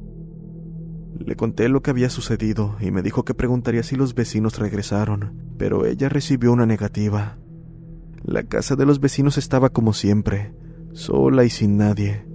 Le 1.19 1.35
conté 1.37 1.69
lo 1.69 1.83
que 1.83 1.91
había 1.91 2.11
sucedido 2.11 2.77
y 2.81 2.91
me 2.91 3.03
dijo 3.03 3.25
que 3.25 3.35
preguntaría 3.35 3.83
si 3.83 3.97
los 3.97 4.15
vecinos 4.15 4.59
regresaron, 4.59 5.33
pero 5.59 5.85
ella 5.87 6.09
recibió 6.09 6.53
una 6.53 6.67
negativa. 6.67 7.39
La 8.25 8.45
casa 8.45 8.77
de 8.77 8.87
los 8.87 9.01
vecinos 9.01 9.37
estaba 9.37 9.71
como 9.71 9.93
siempre, 9.93 10.55
sola 10.93 11.45
y 11.45 11.51
sin 11.51 11.77
nadie. 11.77 12.34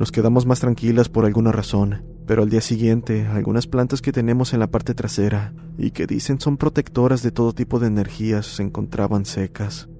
Nos 0.00 0.12
quedamos 0.12 0.46
más 0.46 0.60
tranquilas 0.60 1.10
por 1.10 1.26
alguna 1.26 1.52
razón, 1.52 2.06
pero 2.26 2.42
al 2.42 2.48
día 2.48 2.62
siguiente 2.62 3.26
algunas 3.26 3.66
plantas 3.66 4.00
que 4.00 4.12
tenemos 4.12 4.54
en 4.54 4.60
la 4.60 4.70
parte 4.70 4.94
trasera 4.94 5.52
y 5.76 5.90
que 5.90 6.06
dicen 6.06 6.40
son 6.40 6.56
protectoras 6.56 7.22
de 7.22 7.32
todo 7.32 7.52
tipo 7.52 7.78
de 7.78 7.88
energías 7.88 8.46
se 8.46 8.62
encontraban 8.62 9.26
secas. 9.26 9.90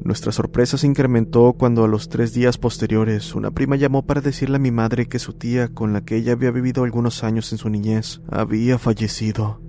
Nuestra 0.00 0.30
sorpresa 0.30 0.78
se 0.78 0.86
incrementó 0.86 1.54
cuando 1.54 1.82
a 1.82 1.88
los 1.88 2.08
tres 2.08 2.32
días 2.32 2.56
posteriores 2.56 3.34
una 3.34 3.50
prima 3.50 3.74
llamó 3.74 4.06
para 4.06 4.20
decirle 4.20 4.56
a 4.56 4.60
mi 4.60 4.70
madre 4.70 5.08
que 5.08 5.18
su 5.18 5.32
tía, 5.32 5.66
con 5.66 5.92
la 5.92 6.02
que 6.02 6.14
ella 6.14 6.34
había 6.34 6.52
vivido 6.52 6.84
algunos 6.84 7.24
años 7.24 7.50
en 7.50 7.58
su 7.58 7.68
niñez, 7.68 8.22
había 8.28 8.78
fallecido. 8.78 9.60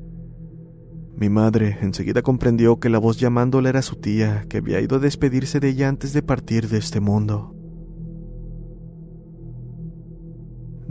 Mi 1.15 1.29
madre 1.29 1.79
enseguida 1.81 2.21
comprendió 2.21 2.79
que 2.79 2.89
la 2.89 2.99
voz 2.99 3.17
llamándola 3.17 3.69
era 3.69 3.81
su 3.81 3.95
tía, 3.95 4.45
que 4.49 4.57
había 4.57 4.81
ido 4.81 4.97
a 4.97 4.99
despedirse 4.99 5.59
de 5.59 5.69
ella 5.69 5.89
antes 5.89 6.13
de 6.13 6.21
partir 6.21 6.69
de 6.69 6.77
este 6.77 6.99
mundo. 6.99 7.52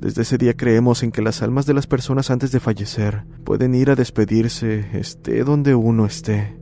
Desde 0.02 0.22
ese 0.22 0.36
día 0.36 0.56
creemos 0.56 1.04
en 1.04 1.12
que 1.12 1.22
las 1.22 1.42
almas 1.42 1.64
de 1.64 1.74
las 1.74 1.86
personas 1.86 2.32
antes 2.32 2.50
de 2.50 2.58
fallecer 2.58 3.22
pueden 3.44 3.72
ir 3.72 3.88
a 3.88 3.94
despedirse 3.94 4.84
esté 4.98 5.44
donde 5.44 5.76
uno 5.76 6.06
esté. 6.06 6.61